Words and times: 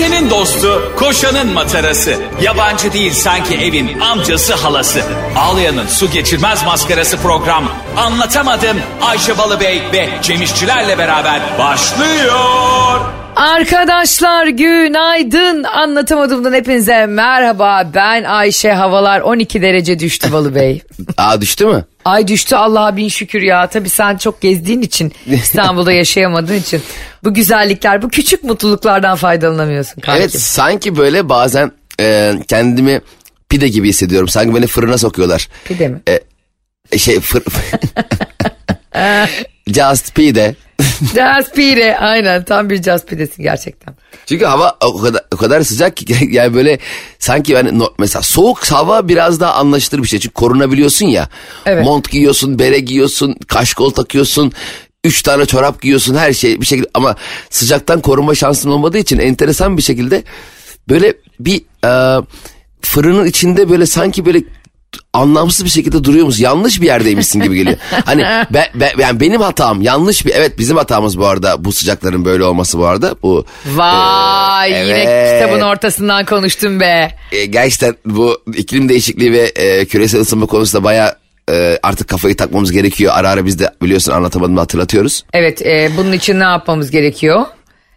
Ayşe'nin 0.00 0.30
dostu, 0.30 0.92
koşanın 0.96 1.52
matarası. 1.52 2.14
Yabancı 2.42 2.92
değil 2.92 3.12
sanki 3.12 3.54
evin 3.54 4.00
amcası 4.00 4.54
halası. 4.54 5.00
Ağlayan'ın 5.38 5.86
su 5.86 6.10
geçirmez 6.10 6.64
maskarası 6.64 7.16
program. 7.16 7.64
Anlatamadım 7.96 8.76
Ayşe 9.02 9.38
Balıbey 9.38 9.82
ve 9.92 10.08
Cemişçilerle 10.22 10.98
beraber 10.98 11.40
başlıyor. 11.58 13.00
Arkadaşlar 13.36 14.46
günaydın. 14.46 15.64
Anlatamadığımdan 15.64 16.52
hepinize 16.52 17.06
merhaba. 17.06 17.82
Ben 17.94 18.24
Ayşe. 18.24 18.72
Havalar 18.72 19.20
12 19.20 19.62
derece 19.62 19.98
düştü 19.98 20.32
Balı 20.32 20.54
Bey. 20.54 20.82
Aa 21.16 21.40
düştü 21.40 21.66
mü? 21.66 21.84
Ay 22.04 22.28
düştü 22.28 22.56
Allah'a 22.56 22.96
bin 22.96 23.08
şükür 23.08 23.42
ya. 23.42 23.66
Tabii 23.66 23.88
sen 23.88 24.16
çok 24.16 24.40
gezdiğin 24.40 24.82
için 24.82 25.12
İstanbul'da 25.26 25.92
yaşayamadığın 25.92 26.54
için 26.54 26.82
bu 27.24 27.34
güzellikler 27.34 28.02
bu 28.02 28.08
küçük 28.08 28.44
mutluluklardan 28.44 29.16
faydalanamıyorsun 29.16 30.00
kanki. 30.00 30.20
Evet 30.20 30.40
sanki 30.40 30.96
böyle 30.96 31.28
bazen 31.28 31.72
e, 32.00 32.34
kendimi 32.48 33.00
pide 33.48 33.68
gibi 33.68 33.88
hissediyorum. 33.88 34.28
Sanki 34.28 34.54
beni 34.54 34.66
fırına 34.66 34.98
sokuyorlar. 34.98 35.48
Pide 35.64 35.88
mi? 35.88 36.00
E, 36.92 36.98
şey 36.98 37.20
fır... 37.20 37.42
Just 39.66 40.14
pide. 40.14 40.54
Jazz 41.14 41.52
pide 41.52 41.98
aynen 41.98 42.44
tam 42.44 42.70
bir 42.70 42.82
jazz 42.82 43.06
pidesin 43.06 43.42
gerçekten. 43.42 43.94
Çünkü 44.26 44.44
hava 44.44 44.76
o 44.84 45.00
kadar, 45.00 45.22
o 45.34 45.36
kadar 45.36 45.62
sıcak 45.62 45.96
ki 45.96 46.28
yani 46.30 46.54
böyle 46.54 46.78
sanki 47.18 47.52
yani 47.52 47.78
no- 47.78 47.94
mesela 47.98 48.22
soğuk 48.22 48.64
hava 48.64 49.08
biraz 49.08 49.40
daha 49.40 49.54
anlaşılır 49.54 50.02
bir 50.02 50.08
şey. 50.08 50.18
Çünkü 50.20 50.34
korunabiliyorsun 50.34 51.06
ya. 51.06 51.28
Evet. 51.66 51.84
Mont 51.84 52.10
giyiyorsun, 52.10 52.58
bere 52.58 52.78
giyiyorsun, 52.78 53.36
kaşkol 53.48 53.90
takıyorsun. 53.90 54.52
Üç 55.04 55.22
tane 55.22 55.46
çorap 55.46 55.82
giyiyorsun 55.82 56.14
her 56.14 56.32
şey 56.32 56.60
bir 56.60 56.66
şekilde 56.66 56.88
ama 56.94 57.16
sıcaktan 57.50 58.00
korunma 58.00 58.34
şansın 58.34 58.70
olmadığı 58.70 58.98
için 58.98 59.18
enteresan 59.18 59.76
bir 59.76 59.82
şekilde 59.82 60.22
böyle 60.88 61.14
bir 61.40 61.62
e, 61.84 62.22
fırının 62.82 63.26
içinde 63.26 63.70
böyle 63.70 63.86
sanki 63.86 64.26
böyle 64.26 64.42
anlamsız 65.12 65.64
bir 65.64 65.70
şekilde 65.70 66.04
duruyor 66.04 66.26
musun? 66.26 66.42
Yanlış 66.44 66.80
bir 66.80 66.86
yerdeymişsin 66.86 67.40
gibi 67.40 67.56
geliyor. 67.56 67.76
Hani 68.04 68.22
be, 68.50 68.70
be- 68.74 68.92
yani 68.98 69.20
benim 69.20 69.40
hatam 69.40 69.82
yanlış 69.82 70.26
bir 70.26 70.32
evet 70.34 70.58
bizim 70.58 70.76
hatamız 70.76 71.18
bu 71.18 71.26
arada 71.26 71.64
bu 71.64 71.72
sıcakların 71.72 72.24
böyle 72.24 72.44
olması 72.44 72.78
bu 72.78 72.86
arada. 72.86 73.14
Bu 73.22 73.44
Vay 73.74 74.70
yine 74.70 74.78
evet. 74.80 75.42
kitabın 75.42 75.60
ortasından 75.60 76.24
konuştum 76.24 76.80
be. 76.80 77.10
e, 77.32 77.44
gerçekten 77.46 77.94
bu 78.06 78.38
iklim 78.56 78.88
değişikliği 78.88 79.32
ve 79.32 79.40
e, 79.42 79.84
küresel 79.84 80.20
ısınma 80.20 80.46
konusunda 80.46 80.84
baya 80.84 81.16
artık 81.82 82.08
kafayı 82.08 82.36
takmamız 82.36 82.72
gerekiyor. 82.72 83.12
Ara 83.16 83.30
ara 83.30 83.46
biz 83.46 83.58
de 83.58 83.70
biliyorsun 83.82 84.12
anlatamadım 84.12 84.56
hatırlatıyoruz. 84.56 85.24
Evet 85.32 85.62
e, 85.66 85.90
bunun 85.96 86.12
için 86.12 86.40
ne 86.40 86.44
yapmamız 86.44 86.90
gerekiyor? 86.90 87.46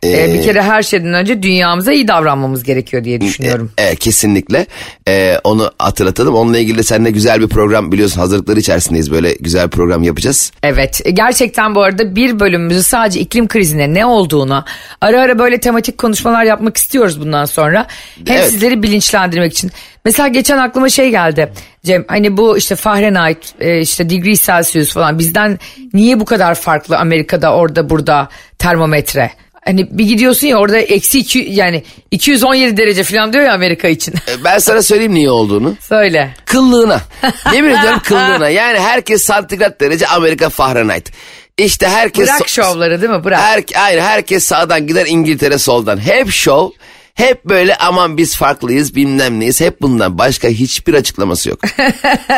E, 0.04 0.23
Ee, 0.23 0.34
bir 0.34 0.44
kere 0.44 0.62
her 0.62 0.84
şeyden 0.84 1.14
önce 1.14 1.44
dünyamıza 1.44 1.94
iyi 1.94 2.08
davranmamız 2.08 2.64
gerekiyor 2.64 3.04
diye 3.04 3.22
düşünüyorum. 3.22 3.72
E, 3.78 3.96
kesinlikle 3.96 4.66
E, 5.08 5.38
onu 5.44 5.72
hatırlatalım. 5.80 6.36
Onunla 6.36 6.58
ilgili 6.58 6.78
de 6.78 6.84
seninle 6.84 7.12
güzel 7.12 7.42
bir 7.42 7.48
program 7.48 7.92
biliyorsun 7.92 8.20
hazırlıkları 8.20 8.60
içerisindeyiz. 8.60 9.12
Böyle 9.12 9.34
güzel 9.34 9.66
bir 9.66 9.72
program 9.72 10.04
yapacağız. 10.04 10.52
Evet 10.64 11.02
e, 11.06 11.12
gerçekten 11.12 11.76
bu 11.76 11.82
arada 11.84 12.16
bir 12.16 12.40
bölümümüzü 12.40 12.84
sadece 12.84 13.20
iklim 13.20 13.48
krizine 13.48 13.94
ne 13.94 14.06
olduğuna 14.06 14.66
ara 15.02 15.22
ara 15.22 15.40
böyle 15.40 15.58
tematik 15.60 15.98
konuşmalar 15.98 16.44
yapmak 16.44 16.78
istiyoruz 16.78 17.22
bundan 17.22 17.45
sonra. 17.45 17.88
Hem 18.28 18.38
Evet. 18.38 18.50
sizleri 18.50 18.84
bilinçlendirmek 18.84 19.54
için. 19.54 19.72
Mesela 20.06 20.28
geçen 20.28 20.58
aklıma 20.58 20.90
şey 20.90 21.10
geldi 21.10 21.52
Cem 21.86 22.06
hani 22.08 22.38
bu 22.38 22.58
işte 22.58 22.76
Fahrenheit 22.76 23.38
e, 23.60 23.80
işte 23.82 24.10
degree 24.10 24.36
Celsius 24.36 24.94
falan 24.94 25.20
bizden 25.20 25.60
niye 25.94 26.20
bu 26.20 26.26
kadar 26.26 26.56
farklı 26.56 26.98
Amerika'da 26.98 27.54
orada 27.56 27.90
burada 27.90 28.30
termometre? 28.60 29.32
Hani 29.66 29.88
bir 29.92 30.06
gidiyorsun 30.06 30.47
ya 30.47 30.58
orada 30.58 30.78
eksi 30.78 31.19
iki, 31.19 31.47
yani 31.50 31.83
217 32.11 32.78
derece 32.78 33.03
falan 33.03 33.33
diyor 33.33 33.45
ya 33.45 33.53
Amerika 33.53 33.88
için. 33.88 34.14
E, 34.14 34.44
ben 34.44 34.58
sana 34.58 34.81
söyleyeyim 34.81 35.14
niye 35.14 35.30
olduğunu. 35.30 35.75
Söyle. 35.81 36.36
Kıllığına. 36.45 37.02
Yemin 37.54 37.70
ediyorum 37.70 37.99
kıllığına. 38.04 38.49
Yani 38.49 38.80
herkes 38.80 39.23
santigrat 39.23 39.82
derece 39.82 40.08
Amerika 40.08 40.49
Fahrenheit. 40.49 41.11
İşte 41.58 41.88
herkes... 41.88 42.30
Bırak 42.30 42.49
şovları 42.49 43.02
değil 43.02 43.11
mi? 43.11 43.23
Bırak. 43.23 43.39
Her, 43.39 43.64
hayır 43.73 43.99
herkes 44.02 44.43
sağdan 44.43 44.88
gider 44.88 45.05
İngiltere 45.05 45.58
soldan. 45.58 45.98
Hep 45.98 46.32
şov. 46.32 46.70
Hep 47.14 47.45
böyle 47.45 47.76
aman 47.76 48.17
biz 48.17 48.36
farklıyız 48.36 48.95
bilmem 48.95 49.39
neyiz. 49.39 49.61
Hep 49.61 49.82
bundan 49.82 50.17
başka 50.17 50.48
hiçbir 50.48 50.93
açıklaması 50.93 51.49
yok. 51.49 51.59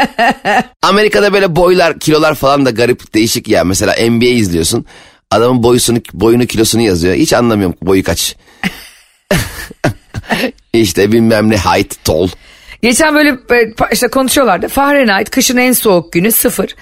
Amerika'da 0.82 1.34
böyle 1.34 1.56
boylar 1.56 2.00
kilolar 2.00 2.36
falan 2.36 2.66
da 2.66 2.70
garip 2.70 3.14
değişik 3.14 3.48
ya. 3.48 3.64
Mesela 3.64 3.96
NBA 4.10 4.26
izliyorsun. 4.26 4.86
Adamın 5.36 5.64
boyusunu, 5.64 5.98
boyunu 6.14 6.46
kilosunu 6.46 6.82
yazıyor. 6.82 7.16
Hiç 7.16 7.34
anlamıyorum 7.34 7.76
boyu 7.82 8.04
kaç. 8.04 8.36
işte 10.74 11.12
bilmem 11.12 11.50
ne 11.50 11.58
height 11.58 12.04
tall. 12.04 12.28
Geçen 12.82 13.16
böyle 13.16 13.30
e, 13.30 13.74
işte 13.92 14.08
konuşuyorlardı. 14.08 14.68
Fahrenheit 14.68 15.30
kışın 15.30 15.58
en 15.58 15.72
soğuk 15.72 16.14
günü 16.14 16.32
sıfır. 16.32 16.76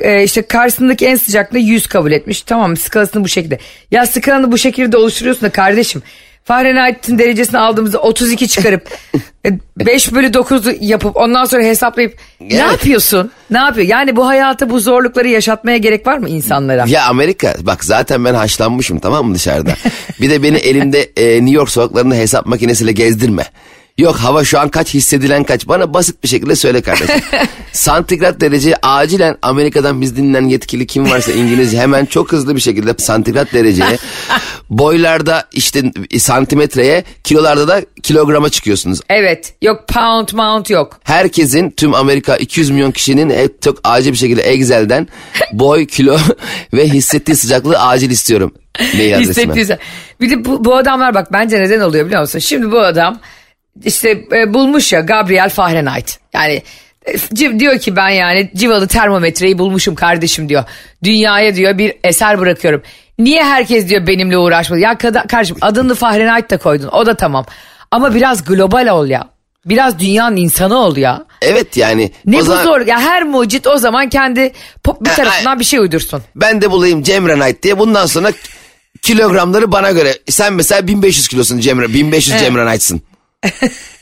E, 0.00 0.24
işte 0.24 0.42
karşısındaki 0.42 1.06
en 1.06 1.16
sıcaklığı 1.16 1.58
100 1.58 1.86
kabul 1.86 2.12
etmiş. 2.12 2.42
Tamam 2.42 2.76
skalasını 2.76 3.24
bu 3.24 3.28
şekilde. 3.28 3.58
Ya 3.90 4.06
skalanı 4.06 4.52
bu 4.52 4.58
şekilde 4.58 4.96
oluşturuyorsun 4.96 5.42
da 5.42 5.50
kardeşim. 5.50 6.02
Fahrenheit'in 6.44 7.18
derecesini 7.18 7.58
aldığımızda 7.60 7.98
32 7.98 8.48
çıkarıp 8.48 8.88
e, 9.46 9.58
5 9.78 10.12
bölü 10.12 10.26
9'u 10.26 10.74
yapıp 10.80 11.16
ondan 11.16 11.44
sonra 11.44 11.62
hesaplayıp 11.62 12.14
ne 12.40 12.46
Evet. 12.54 12.60
yapıyorsun? 12.72 13.30
Ne 13.50 13.58
yapıyor? 13.58 13.86
Yani 13.86 14.16
bu 14.16 14.26
hayata 14.26 14.70
bu 14.70 14.80
zorlukları 14.80 15.28
yaşatmaya 15.28 15.76
gerek 15.76 16.06
var 16.06 16.18
mı 16.18 16.28
insanlara? 16.28 16.84
Ya 16.88 17.06
Amerika 17.06 17.54
bak 17.60 17.84
zaten 17.84 18.24
ben 18.24 18.34
haşlanmışım 18.34 18.98
tamam 18.98 19.26
mı 19.26 19.34
dışarıda. 19.34 19.74
Bir 20.20 20.30
de 20.30 20.42
beni 20.42 20.56
elimde 20.56 21.02
e, 21.16 21.34
New 21.40 21.56
York 21.56 21.70
sokaklarında 21.70 22.14
hesap 22.14 22.46
makinesiyle 22.46 22.92
gezdirme. 22.92 23.42
Yok 24.02 24.16
hava 24.16 24.44
şu 24.44 24.60
an 24.60 24.68
kaç 24.68 24.94
hissedilen 24.94 25.44
kaç 25.44 25.68
bana 25.68 25.94
basit 25.94 26.22
bir 26.22 26.28
şekilde 26.28 26.56
söyle 26.56 26.82
kardeşim. 26.82 27.20
santigrat 27.72 28.40
derece 28.40 28.76
acilen 28.82 29.36
Amerika'dan 29.42 30.00
biz 30.00 30.16
dinleyen 30.16 30.44
yetkili 30.44 30.86
kim 30.86 31.10
varsa 31.10 31.32
İngilizce 31.32 31.78
hemen 31.78 32.04
çok 32.04 32.32
hızlı 32.32 32.56
bir 32.56 32.60
şekilde 32.60 32.94
santigrat 32.98 33.52
dereceye 33.52 33.98
boylarda 34.70 35.48
işte 35.52 35.82
santimetreye 36.18 37.04
kilolarda 37.24 37.68
da 37.68 37.82
kilograma 38.02 38.48
çıkıyorsunuz. 38.48 39.00
Evet. 39.10 39.54
Yok 39.62 39.88
pound 39.88 40.28
mount 40.32 40.70
yok. 40.70 41.00
Herkesin 41.04 41.70
tüm 41.70 41.94
Amerika 41.94 42.36
200 42.36 42.70
milyon 42.70 42.90
kişinin 42.90 43.30
hep 43.30 43.62
çok 43.62 43.78
acil 43.84 44.12
bir 44.12 44.16
şekilde 44.16 44.42
Excel'den 44.42 45.08
boy, 45.52 45.86
kilo 45.86 46.18
ve 46.74 46.88
hissettiği 46.88 47.36
sıcaklığı 47.36 47.78
acil 47.78 48.10
istiyorum. 48.10 48.54
Hissettiği 48.78 49.66
Bir 50.20 50.30
de 50.30 50.44
bu, 50.44 50.64
bu 50.64 50.76
adamlar 50.76 51.14
bak 51.14 51.32
bence 51.32 51.60
neden 51.60 51.80
oluyor 51.80 52.06
biliyor 52.06 52.20
musun? 52.20 52.38
Şimdi 52.38 52.72
bu 52.72 52.80
adam 52.80 53.20
işte 53.84 54.24
e, 54.32 54.54
bulmuş 54.54 54.92
ya 54.92 55.00
Gabriel 55.00 55.48
Fahrenheit. 55.50 56.18
Yani 56.34 56.62
e, 57.06 57.58
diyor 57.58 57.78
ki 57.78 57.96
ben 57.96 58.08
yani 58.08 58.50
civalı 58.56 58.88
termometreyi 58.88 59.58
bulmuşum 59.58 59.94
kardeşim 59.94 60.48
diyor. 60.48 60.64
Dünyaya 61.04 61.54
diyor 61.54 61.78
bir 61.78 61.94
eser 62.04 62.38
bırakıyorum. 62.40 62.82
Niye 63.18 63.44
herkes 63.44 63.88
diyor 63.88 64.06
benimle 64.06 64.38
uğraşmadı? 64.38 64.80
Ya 64.80 64.98
kada- 64.98 65.26
kardeşim 65.26 65.56
adını 65.60 65.94
Fahrenheit 65.94 66.50
de 66.50 66.56
koydun 66.56 66.88
o 66.88 67.06
da 67.06 67.14
tamam. 67.16 67.46
Ama 67.90 68.14
biraz 68.14 68.44
global 68.44 68.86
ol 68.86 69.06
ya. 69.06 69.28
Biraz 69.66 69.98
dünyanın 69.98 70.36
insanı 70.36 70.78
ol 70.78 70.96
ya. 70.96 71.24
Evet 71.42 71.76
yani. 71.76 72.12
Ne 72.26 72.38
bu 72.38 72.42
zaman 72.42 72.64
zor 72.64 72.80
ya 72.80 73.00
her 73.00 73.22
mucit 73.22 73.66
o 73.66 73.78
zaman 73.78 74.08
kendi 74.08 74.52
pop 74.84 75.00
bir 75.04 75.10
tarafından 75.10 75.60
bir 75.60 75.64
şey 75.64 75.78
uydursun. 75.80 76.22
Ben 76.36 76.62
de 76.62 76.70
bulayım 76.70 77.02
Cemre 77.02 77.34
Knight 77.34 77.62
diye 77.62 77.78
bundan 77.78 78.06
sonra 78.06 78.32
kilogramları 79.02 79.72
bana 79.72 79.90
göre. 79.90 80.14
Sen 80.28 80.52
mesela 80.52 80.86
1500 80.86 81.28
kilosun 81.28 81.58
Cemre. 81.60 81.94
1500 81.94 82.38
Cemre 82.40 82.64
Knight'sın. 82.66 83.02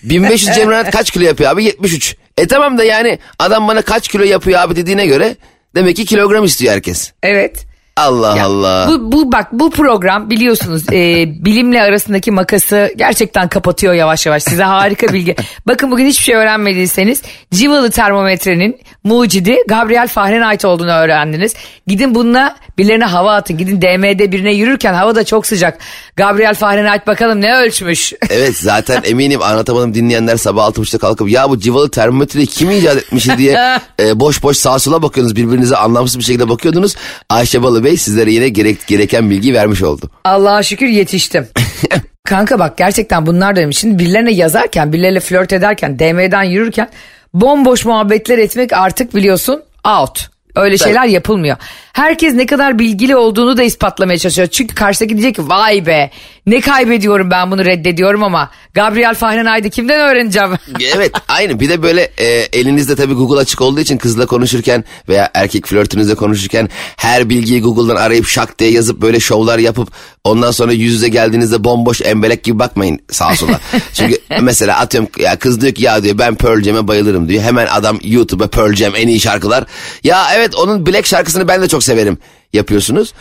1500 0.03 0.57
Cemre 0.57 0.75
Knight 0.75 0.91
kaç 0.91 1.11
kilo 1.11 1.25
yapıyor 1.25 1.51
abi? 1.51 1.65
73. 1.65 2.17
E 2.37 2.47
tamam 2.47 2.79
da 2.79 2.85
yani 2.85 3.19
adam 3.39 3.69
bana 3.69 3.83
kaç 3.83 4.09
kilo 4.09 4.25
yapıyor 4.25 4.61
abi 4.61 4.77
dediğine 4.77 5.07
göre 5.07 5.37
demek 5.75 5.97
ki 5.97 6.05
kilogram 6.05 6.45
istiyor 6.45 6.73
herkes. 6.75 7.13
Evet. 7.23 7.67
Allah 8.01 8.37
Ya, 8.37 8.45
Allah. 8.47 8.89
Bu, 8.89 9.13
bu 9.13 9.33
bak 9.33 9.49
bu 9.53 9.71
program 9.71 10.31
biliyorsunuz 10.31 10.83
e, 10.93 11.27
bilimle 11.45 11.83
arasındaki 11.83 12.31
makası 12.31 12.93
gerçekten 12.97 13.49
kapatıyor 13.49 13.95
yavaş 13.95 14.27
yavaş. 14.27 14.43
Size 14.43 14.63
harika 14.63 15.13
bilgi. 15.13 15.37
Bakın 15.67 15.91
bugün 15.91 16.07
hiçbir 16.07 16.25
şey 16.25 16.35
öğrenmediyseniz 16.35 17.23
civalı 17.53 17.91
termometrenin 17.91 18.81
mucidi 19.05 19.57
Gabriel 19.69 20.09
Fahrenheit 20.09 20.65
olduğunu 20.65 20.91
öğrendiniz. 20.91 21.55
Gidin 21.87 22.15
bununla 22.15 22.57
birilerine 22.79 23.05
hava 23.05 23.35
atın. 23.35 23.59
Gidin 23.59 23.83
DM'de 23.83 24.33
birine 24.33 24.53
yürürken 24.55 24.95
hava 24.95 25.15
da 25.15 25.25
çok 25.25 25.47
sıcak. 25.47 25.79
Gabriel 26.17 26.55
Fahrenheit 26.55 27.07
bakalım 27.07 27.41
ne 27.41 27.55
ölçmüş. 27.57 28.13
Evet 28.31 28.57
zaten 28.57 29.03
eminim 29.05 29.43
anlatamadım 29.43 29.95
dinleyenler 29.95 30.37
sabah 30.37 30.65
altı 30.65 30.81
buçukta 30.81 30.99
kalkıp 30.99 31.31
ya 31.31 31.51
bu 31.51 31.59
civalı 31.59 31.91
termometreyi 31.91 32.47
kim 32.47 32.71
icat 32.71 32.97
etmiş 32.97 33.29
diye 33.39 33.81
e, 34.01 34.21
boş 34.21 34.43
boş 34.43 34.57
sağa 34.57 34.79
sola 34.79 35.03
bakıyorsunuz 35.03 35.37
birbirinize 35.37 35.77
anlamsız 35.77 36.19
bir 36.19 36.25
şekilde 36.25 36.49
bakıyordunuz. 36.49 36.95
Ayşe 37.31 37.63
Balı 37.63 37.85
Bey 37.85 37.90
sizlere 37.97 38.33
yine 38.33 38.49
gerek, 38.49 38.87
gereken 38.87 39.31
bilgi 39.31 39.55
vermiş 39.55 39.83
oldu. 39.83 40.11
Allah'a 40.25 40.63
şükür 40.63 40.87
yetiştim. 40.87 41.49
Kanka 42.25 42.59
bak 42.59 42.79
gerçekten 42.79 43.27
bunlar 43.27 43.57
da. 43.57 43.73
Şimdi 43.73 43.99
birilerine 43.99 44.33
yazarken, 44.33 44.93
birileriyle 44.93 45.21
flört 45.21 45.53
ederken, 45.53 45.99
DM'den 45.99 46.43
yürürken 46.43 46.89
bomboş 47.35 47.85
muhabbetler 47.85 48.39
etmek 48.39 48.73
artık 48.73 49.15
biliyorsun 49.15 49.63
out. 50.01 50.31
Öyle 50.57 50.79
şeyler 50.79 51.05
yapılmıyor. 51.07 51.57
Herkes 52.01 52.35
ne 52.35 52.47
kadar 52.47 52.79
bilgili 52.79 53.17
olduğunu 53.17 53.57
da 53.57 53.63
ispatlamaya 53.63 54.19
çalışıyor. 54.19 54.49
Çünkü 54.49 54.75
karşıdaki 54.75 55.17
diyecek 55.17 55.35
ki 55.35 55.49
vay 55.49 55.87
be 55.87 56.11
ne 56.47 56.61
kaybediyorum 56.61 57.31
ben 57.31 57.51
bunu 57.51 57.65
reddediyorum 57.65 58.23
ama 58.23 58.51
Gabriel 58.75 59.15
Fahrenheit'i 59.15 59.71
kimden 59.71 60.01
öğreneceğim? 60.01 60.51
evet 60.97 61.13
aynı 61.29 61.61
bir 61.61 61.69
de 61.69 61.83
böyle 61.83 62.03
e, 62.19 62.27
elinizde 62.27 62.97
tabii 62.97 63.15
Google 63.15 63.41
açık 63.41 63.61
olduğu 63.61 63.81
için 63.81 63.99
kızla 63.99 64.27
konuşurken 64.27 64.85
veya 65.09 65.31
erkek 65.35 65.67
flörtünüzle 65.67 66.15
konuşurken 66.15 66.69
her 66.97 67.29
bilgiyi 67.29 67.63
Google'dan 67.63 67.97
arayıp 67.97 68.27
şak 68.27 68.59
diye 68.59 68.71
yazıp 68.71 69.03
böyle 69.03 69.21
şovlar 69.21 69.59
yapıp 69.59 69.89
ondan 70.25 70.51
sonra 70.51 70.73
yüz 70.73 70.93
yüze 70.93 71.09
geldiğinizde 71.09 71.65
bomboş 71.65 72.01
embelek 72.03 72.45
gibi 72.45 72.59
bakmayın 72.59 73.01
sağa 73.11 73.37
sola. 73.37 73.61
Çünkü 73.93 74.19
mesela 74.41 74.79
atıyorum 74.79 75.11
ya 75.19 75.39
kız 75.39 75.61
diyor 75.61 75.75
ki 75.75 75.83
ya 75.83 76.03
diyor 76.03 76.19
ben 76.19 76.35
Pearl 76.35 76.63
Jam'e 76.63 76.89
bayılırım 76.89 77.29
diyor. 77.29 77.43
Hemen 77.43 77.67
adam 77.67 77.99
YouTube'a 78.03 78.47
Pearl 78.47 78.75
Jam 78.75 78.97
en 78.97 79.09
iyi 79.09 79.21
şarkılar. 79.21 79.65
Ya 80.05 80.27
evet 80.35 80.55
onun 80.55 80.87
Black 80.87 81.07
şarkısını 81.07 81.49
ben 81.49 81.63
de 81.63 81.69
çok 81.69 81.85
severim 81.91 82.19
yapıyorsunuz. 82.53 83.13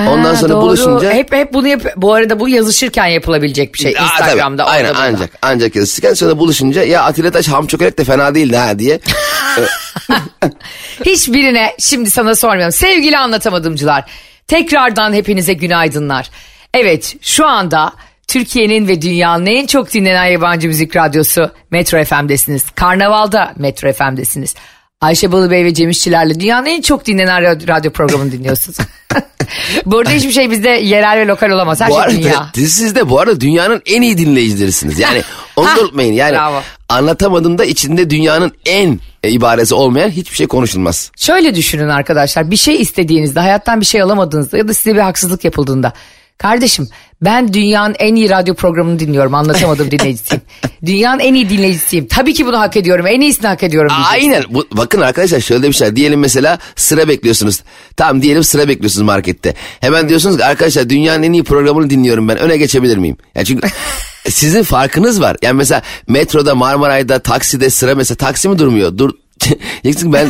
Ondan 0.00 0.24
Ha, 0.24 0.36
sonra 0.36 0.52
doğru. 0.52 0.62
buluşunca 0.62 1.12
Hep 1.12 1.32
hep 1.32 1.52
bunu 1.52 1.68
yap. 1.68 1.82
Bu 1.96 2.14
arada 2.14 2.40
bu 2.40 2.48
yazışırken 2.48 3.06
yapılabilecek 3.06 3.74
bir 3.74 3.78
şey. 3.78 3.94
Aa, 3.98 4.02
Instagram'da. 4.04 4.64
tabii. 4.64 4.74
Aynen 4.74 4.90
burada. 4.94 5.02
ancak 5.04 5.30
ancak 5.42 5.76
yazışırken 5.76 6.14
sonra 6.14 6.38
buluşunca 6.38 6.82
ya 6.84 7.02
Atilla 7.02 7.30
Taş 7.30 7.48
ham 7.48 7.66
çökelek 7.66 7.98
de 7.98 8.04
fena 8.04 8.34
değildi 8.34 8.56
ha 8.56 8.78
diye. 8.78 9.00
Hiçbirine 11.06 11.74
şimdi 11.78 12.10
sana 12.10 12.34
sormuyorum. 12.34 12.72
Sevgili 12.72 13.18
anlatamadımcılar. 13.18 14.04
Tekrardan 14.48 15.12
hepinize 15.12 15.52
günaydınlar. 15.52 16.30
Evet 16.74 17.16
şu 17.20 17.46
anda 17.46 17.92
Türkiye'nin 18.28 18.88
ve 18.88 19.02
dünyanın 19.02 19.46
en 19.46 19.66
çok 19.66 19.92
dinlenen 19.94 20.24
yabancı 20.24 20.68
müzik 20.68 20.96
radyosu 20.96 21.50
Metro 21.70 22.04
FM'desiniz. 22.04 22.70
Karnaval'da 22.70 23.52
Metro 23.56 23.92
FM'desiniz. 23.92 24.54
Ayşe 25.04 25.32
Balıbey 25.32 25.64
ve 25.64 25.74
Cem 25.74 25.90
İşçilerle 25.90 26.40
dünyanın 26.40 26.66
en 26.66 26.82
çok 26.82 27.06
dinlenen 27.06 27.42
radyo, 27.42 27.68
radyo 27.68 27.92
programını 27.92 28.32
dinliyorsunuz. 28.32 28.78
Burada 29.86 30.10
hiçbir 30.10 30.32
şey 30.32 30.50
bizde 30.50 30.68
yerel 30.68 31.18
ve 31.18 31.26
lokal 31.26 31.50
olamaz. 31.50 31.80
Her 31.80 31.90
bu 31.90 31.94
şey 31.94 32.02
arada 32.02 32.16
dünya. 32.16 32.50
siz 32.54 32.94
de 32.94 33.08
bu 33.10 33.20
arada 33.20 33.40
dünyanın 33.40 33.82
en 33.86 34.02
iyi 34.02 34.18
dinleyicilerisiniz. 34.18 34.98
Yani 34.98 35.22
onu 35.56 35.66
da 35.66 35.80
unutmayın. 35.80 36.12
Yani 36.12 36.32
Bravo. 36.32 36.62
anlatamadım 36.88 37.58
da 37.58 37.64
içinde 37.64 38.10
dünyanın 38.10 38.52
en 38.66 39.00
e, 39.22 39.30
ibaresi 39.30 39.74
olmayan 39.74 40.10
hiçbir 40.10 40.36
şey 40.36 40.46
konuşulmaz. 40.46 41.10
Şöyle 41.16 41.54
düşünün 41.54 41.88
arkadaşlar 41.88 42.50
bir 42.50 42.56
şey 42.56 42.80
istediğinizde 42.80 43.40
hayattan 43.40 43.80
bir 43.80 43.86
şey 43.86 44.02
alamadığınızda 44.02 44.58
ya 44.58 44.68
da 44.68 44.74
size 44.74 44.94
bir 44.94 45.00
haksızlık 45.00 45.44
yapıldığında 45.44 45.92
kardeşim 46.38 46.88
ben 47.22 47.52
dünyanın 47.52 47.94
en 47.98 48.14
iyi 48.14 48.30
radyo 48.30 48.54
programını 48.54 48.98
dinliyorum 48.98 49.34
anlatamadım 49.34 49.90
dinleyicisiyim. 49.90 50.42
dünyanın 50.86 51.20
en 51.20 51.34
iyi 51.34 51.48
dinleyicisiyim. 51.48 52.06
Tabii 52.06 52.34
ki 52.34 52.46
bunu 52.46 52.58
hak 52.58 52.76
ediyorum 52.76 53.06
en 53.06 53.20
iyisini 53.20 53.46
hak 53.46 53.62
ediyorum. 53.62 53.90
diyeceksin. 53.96 54.30
Aynen. 54.32 54.54
Bu, 54.54 54.66
bakın 54.72 55.00
arkadaşlar 55.00 55.40
şöyle 55.40 55.68
bir 55.68 55.72
şey. 55.72 55.96
Diyelim 55.96 56.20
mesela 56.20 56.58
sıra 56.76 57.08
bekliyorsunuz. 57.08 57.62
Tamam 57.96 58.22
diyelim 58.22 58.44
sıra 58.44 58.68
bekliyorsunuz 58.68 59.06
markette. 59.06 59.54
Hemen 59.80 60.08
diyorsunuz 60.08 60.36
ki 60.36 60.44
arkadaşlar 60.44 60.90
dünyanın 60.90 61.22
en 61.22 61.32
iyi 61.32 61.44
programını 61.44 61.90
dinliyorum 61.90 62.28
ben. 62.28 62.38
Öne 62.38 62.56
geçebilir 62.56 62.96
miyim? 62.96 63.16
Yani 63.34 63.46
çünkü 63.46 63.68
sizin 64.28 64.62
farkınız 64.62 65.20
var. 65.20 65.36
Yani 65.42 65.56
mesela 65.56 65.82
metroda, 66.08 66.54
Marmaray'da, 66.54 67.18
takside 67.18 67.70
sıra 67.70 67.94
mesela 67.94 68.16
taksi 68.16 68.48
mi 68.48 68.58
durmuyor? 68.58 68.98
Dur 68.98 69.10
Diyeceksin 69.84 70.12
ben 70.12 70.28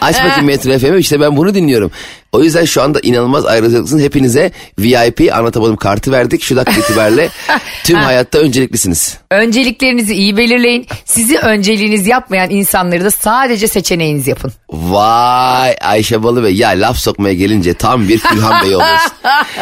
aç 0.00 0.16
bakayım 0.24 0.46
Metro 0.46 0.78
FM'i 0.78 0.98
işte 0.98 1.20
ben 1.20 1.36
bunu 1.36 1.54
dinliyorum. 1.54 1.90
O 2.32 2.42
yüzden 2.42 2.64
şu 2.64 2.82
anda 2.82 3.00
inanılmaz 3.02 3.46
ayrıcalıksınız. 3.46 4.02
Hepinize 4.02 4.50
VIP 4.78 5.34
anlatamadım 5.34 5.76
kartı 5.76 6.12
verdik. 6.12 6.42
Şu 6.42 6.56
dakika 6.56 6.80
itibariyle 6.80 7.28
tüm 7.84 7.96
hayatta 7.96 8.38
önceliklisiniz. 8.38 9.18
Önceliklerinizi 9.30 10.14
iyi 10.14 10.36
belirleyin. 10.36 10.86
Sizi 11.04 11.38
önceliğiniz 11.38 12.06
yapmayan 12.06 12.50
insanları 12.50 13.04
da 13.04 13.10
sadece 13.10 13.68
seçeneğiniz 13.68 14.26
yapın. 14.26 14.52
Vay 14.72 15.76
Ayşe 15.80 16.22
Balı 16.22 16.44
Bey 16.44 16.54
ya 16.54 16.68
laf 16.68 16.96
sokmaya 16.96 17.34
gelince 17.34 17.74
tam 17.74 18.08
bir 18.08 18.18
Külhan 18.18 18.62
Bey 18.62 18.76
oluyorsun. 18.76 19.12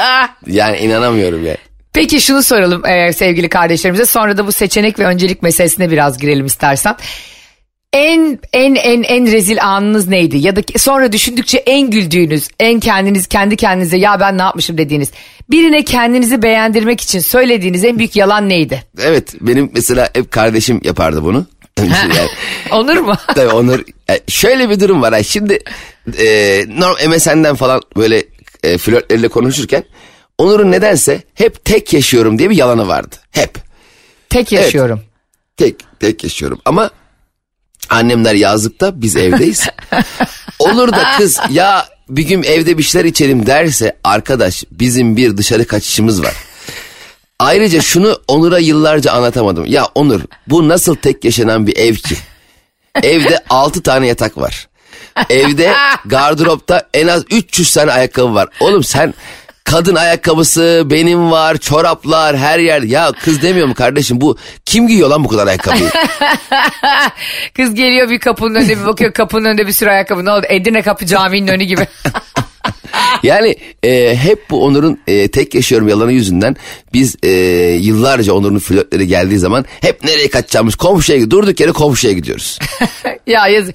yani 0.46 0.76
inanamıyorum 0.78 1.46
ya. 1.46 1.56
Peki 1.92 2.20
şunu 2.20 2.42
soralım 2.42 2.86
e, 2.86 3.12
sevgili 3.12 3.48
kardeşlerimize 3.48 4.06
sonra 4.06 4.36
da 4.36 4.46
bu 4.46 4.52
seçenek 4.52 4.98
ve 4.98 5.04
öncelik 5.06 5.42
meselesine 5.42 5.90
biraz 5.90 6.18
girelim 6.18 6.46
istersen. 6.46 6.96
En 7.96 8.38
en 8.52 8.75
en 8.75 9.02
en 9.02 9.32
rezil 9.32 9.62
anınız 9.62 10.08
neydi? 10.08 10.37
Ya 10.37 10.56
da 10.56 10.60
sonra 10.76 11.12
düşündükçe 11.12 11.58
en 11.58 11.90
güldüğünüz, 11.90 12.48
en 12.60 12.81
kendiniz 12.81 13.26
kendi 13.26 13.56
kendinize 13.56 13.96
ya 13.96 14.20
ben 14.20 14.38
ne 14.38 14.43
yapmışım 14.43 14.78
dediğiniz. 14.78 15.10
Birine 15.50 15.84
kendinizi 15.84 16.43
beğendirmek 16.43 17.00
için 17.00 17.19
söylediğiniz 17.19 17.84
en 17.84 17.98
büyük 17.98 18.16
yalan 18.16 18.48
neydi? 18.48 18.82
Evet 19.00 19.34
benim 19.40 19.70
mesela 19.75 20.10
hep 20.12 20.31
kardeşim 20.31 20.81
yapardı 20.84 21.25
bunu. 21.25 21.46
yani, 21.78 22.28
Onur 22.70 22.96
mu? 22.96 23.14
tabii 23.34 23.52
Onur 23.52 23.81
e, 24.10 24.20
şöyle 24.28 24.70
bir 24.70 24.81
durum 24.81 25.02
var. 25.02 25.12
ha. 25.12 25.22
Şimdi 25.22 25.58
e, 26.19 26.26
norm 26.69 27.10
MSN'den 27.10 27.54
falan 27.54 27.81
böyle 27.96 28.25
e, 28.64 28.78
flörtleriyle 28.78 29.28
konuşurken 29.28 29.84
Onur'un 30.38 30.72
nedense 30.72 31.22
hep 31.34 31.64
tek 31.64 31.92
yaşıyorum 31.92 32.38
diye 32.38 32.50
bir 32.50 32.56
yalanı 32.56 32.88
vardı. 32.88 33.16
Hep. 33.31 33.58
Tek 34.31 34.52
yaşıyorum. 34.52 35.00
Tek 35.56 35.75
tek 36.00 36.25
yaşıyorum 36.25 36.60
ama 36.64 36.90
annemler 37.90 38.34
yazlıkta 38.34 39.02
biz 39.02 39.16
evdeyiz. 39.16 39.66
Olur 40.58 40.92
da 40.92 41.04
kız 41.18 41.40
ya 41.50 41.86
bir 42.08 42.22
gün 42.22 42.42
evde 42.42 42.78
bir 42.78 42.82
şeyler 42.82 43.04
içelim 43.04 43.46
derse 43.46 43.96
arkadaş 44.04 44.64
bizim 44.70 45.16
bir 45.16 45.36
dışarı 45.36 45.66
kaçışımız 45.66 46.22
var. 46.22 46.34
Ayrıca 47.38 47.80
şunu 47.80 48.18
Onur'a 48.28 48.58
yıllarca 48.58 49.12
anlatamadım. 49.12 49.66
Ya 49.66 49.86
Onur 49.94 50.20
bu 50.46 50.68
nasıl 50.68 50.96
tek 50.96 51.24
yaşanan 51.24 51.66
bir 51.66 51.76
ev 51.76 51.94
ki? 51.94 52.16
Evde 53.02 53.38
6 53.50 53.82
tane 53.82 54.06
yatak 54.06 54.38
var. 54.38 54.68
Evde 55.30 55.72
gardıropta 56.06 56.88
en 56.94 57.06
az 57.06 57.24
300 57.30 57.72
tane 57.72 57.92
ayakkabı 57.92 58.34
var. 58.34 58.48
Oğlum 58.60 58.84
sen 58.84 59.14
kadın 59.66 59.94
ayakkabısı 59.94 60.82
benim 60.84 61.30
var 61.30 61.56
çoraplar 61.56 62.36
her 62.36 62.58
yer. 62.58 62.82
Ya 62.82 63.12
kız 63.24 63.42
demiyor 63.42 63.66
mu 63.66 63.74
kardeşim 63.74 64.20
bu 64.20 64.36
kim 64.64 64.88
giyiyor 64.88 65.08
lan 65.08 65.24
bu 65.24 65.28
kadar 65.28 65.46
ayakkabıyı? 65.46 65.90
Kız 67.56 67.74
geliyor 67.74 68.10
bir 68.10 68.18
kapının 68.18 68.54
önünde 68.54 68.80
bir 68.80 68.86
bakıyor 68.86 69.12
kapının 69.12 69.44
önünde 69.44 69.66
bir 69.66 69.72
sürü 69.72 69.90
ayakkabı. 69.90 70.24
Ne 70.24 70.30
oldu? 70.30 70.46
Edirne 70.48 70.82
Kapı 70.82 71.06
Camii'nin 71.06 71.48
önü 71.48 71.64
gibi. 71.64 71.86
Yani 73.22 73.56
e, 73.82 74.16
hep 74.16 74.50
bu 74.50 74.64
Onur'un 74.64 75.00
e, 75.06 75.28
tek 75.28 75.54
yaşıyorum 75.54 75.88
yalanı 75.88 76.12
yüzünden 76.12 76.56
biz 76.92 77.16
e, 77.22 77.30
yıllarca 77.80 78.32
Onur'un 78.32 78.58
flörtleri 78.58 79.06
geldiği 79.06 79.38
zaman 79.38 79.64
hep 79.80 80.04
nereye 80.04 80.30
kaçacağımız 80.30 80.74
komşuya. 80.76 81.30
Durduk 81.30 81.60
yere 81.60 81.72
komşuya 81.72 82.12
gidiyoruz. 82.12 82.58
ya 83.26 83.48
yaz 83.48 83.66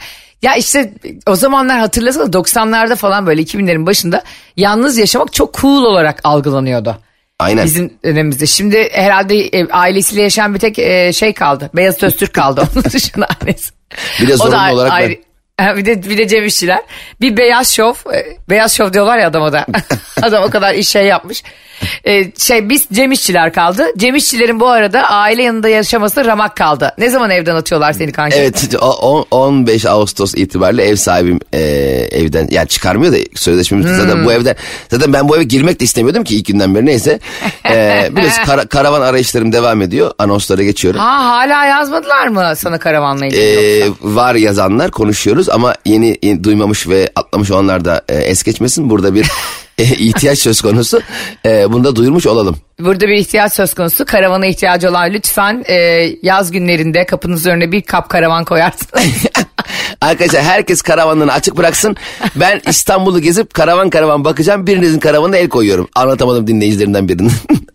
ya 0.41 0.55
işte 0.55 0.93
o 1.27 1.35
zamanlar 1.35 1.79
hatırlasana 1.79 2.23
90'larda 2.23 2.95
falan 2.95 3.25
böyle 3.27 3.41
2000'lerin 3.41 3.85
başında 3.85 4.23
yalnız 4.57 4.97
yaşamak 4.97 5.33
çok 5.33 5.53
cool 5.53 5.83
olarak 5.83 6.19
algılanıyordu. 6.23 6.97
Aynen. 7.39 7.65
Bizim 7.65 7.93
dönemimizde. 8.05 8.45
Şimdi 8.45 8.89
herhalde 8.91 9.39
e, 9.48 9.67
ailesiyle 9.71 10.21
yaşayan 10.21 10.53
bir 10.53 10.60
tek 10.60 10.79
e, 10.79 11.13
şey 11.13 11.33
kaldı. 11.33 11.69
Beyaz 11.75 12.03
Öztürk 12.03 12.33
kaldı 12.33 12.67
onun 12.75 12.83
dışında 12.83 13.27
annesi. 13.41 13.71
Bir 14.21 14.27
de 14.27 14.33
O 14.33 14.38
da 14.38 14.38
zorunlu 14.38 14.57
ayrı- 14.57 14.74
olarak 14.75 14.91
ben. 14.91 14.95
ayrı- 14.95 15.19
Ha, 15.57 15.77
Bir 15.77 15.86
de, 15.86 16.03
bir 16.10 16.17
de 16.17 16.27
Cem 16.27 16.45
İşçiler. 16.45 16.79
Bir 17.21 17.38
beyaz 17.38 17.74
şov. 17.74 17.93
e, 18.13 18.25
Beyaz 18.50 18.74
şov 18.77 18.93
diyorlar 18.93 19.17
ya 19.17 19.27
adama 19.27 19.53
da. 19.53 19.65
Adam 20.21 20.43
o 20.43 20.50
kadar 20.50 20.74
iş 20.74 20.88
şey 20.88 21.05
yapmış. 21.05 21.43
E, 22.07 22.31
şey 22.38 22.69
biz 22.69 22.88
Cem 22.93 23.11
İşçiler 23.11 23.53
kaldı. 23.53 23.83
Cem 23.97 24.15
İşçilerin 24.15 24.59
bu 24.59 24.67
arada 24.67 25.01
aile 25.01 25.43
yanında 25.43 25.69
yaşaması 25.69 26.25
ramak 26.25 26.55
kaldı. 26.57 26.93
Ne 26.97 27.09
zaman 27.09 27.29
evden 27.29 27.55
atıyorlar 27.55 27.93
seni 27.93 28.11
kanka? 28.11 28.35
Evet 28.35 28.75
o- 28.81 28.91
on- 28.95 29.25
15 29.31 29.85
Ağustos 29.85 30.33
itibariyle 30.35 30.83
ev 30.85 30.95
sahibim 30.95 31.39
e, 31.53 31.59
evden 32.11 32.47
yani 32.51 32.67
çıkarmıyor 32.67 33.13
da 33.13 33.17
sözleşmemiz 33.35 33.88
Hmm. 33.88 33.95
zaten 33.97 34.25
bu 34.25 34.33
evden 34.33 34.55
zaten 34.91 35.13
ben 35.13 35.29
bu 35.29 35.35
eve 35.38 35.43
girmek 35.43 35.79
de 35.79 35.83
istemiyordum 35.83 36.23
ki 36.23 36.35
ilk 36.35 36.45
günden 36.45 36.75
beri 36.75 36.85
neyse. 36.85 37.19
E, 37.69 38.07
biliyorsun 38.11 38.43
kara- 38.45 38.65
karavan 38.67 39.01
arayışlarım 39.01 39.53
devam 39.53 39.81
ediyor 39.81 40.11
anonslara 40.19 40.63
geçiyorum. 40.63 41.00
Ha 41.00 41.25
hala 41.25 41.65
yazmadılar 41.65 42.27
mı 42.27 42.53
sana 42.57 42.77
karavanla 42.77 43.25
ilgili? 43.25 43.79
Yoksa? 43.79 43.93
var 44.01 44.35
yazanlar 44.35 44.91
konuşuyoruz 44.91 45.50
ama 45.50 45.73
yeni, 45.85 46.17
yeni 46.23 46.43
duymamış 46.43 46.88
ve 46.88 47.09
atlamış 47.15 47.51
olanlar 47.51 47.85
da 47.85 48.01
e, 48.09 48.15
es 48.17 48.43
geçmesin. 48.43 48.89
Burada 48.89 49.13
bir 49.15 49.23
e, 49.23 49.27
ihtiyaç 50.00 50.39
söz 50.39 50.61
konusu. 50.61 51.01
E, 51.45 51.71
bunu 51.71 51.83
da 51.83 51.95
duyurmuş 51.95 52.27
olalım. 52.27 52.57
Burada 52.79 53.07
bir 53.07 53.13
ihtiyaç 53.13 53.53
söz 53.53 53.73
konusu. 53.73 54.05
Karavana 54.05 54.45
ihtiyacı 54.45 54.89
olan 54.89 55.13
lütfen 55.13 55.63
e, 55.67 55.75
yaz 56.21 56.51
günlerinde 56.51 57.05
kapınızın 57.05 57.50
önüne 57.50 57.71
bir 57.71 57.81
kap 57.81 58.09
karavan 58.09 58.45
koyarsınız. 58.45 58.91
Arkadaşlar 60.01 60.43
herkes 60.43 60.81
karavanlarını 60.81 61.33
açık 61.33 61.57
bıraksın. 61.57 61.95
Ben 62.35 62.61
İstanbul'u 62.67 63.19
gezip 63.19 63.53
karavan 63.53 63.89
karavan 63.89 64.25
bakacağım. 64.25 64.67
Birinizin 64.67 65.00
karavanına 65.00 65.38
el 65.38 65.50
koyuyorum. 65.50 65.88
Anlatamadım 65.95 66.47
dinleyicilerinden 66.47 67.09
birinin. 67.09 67.31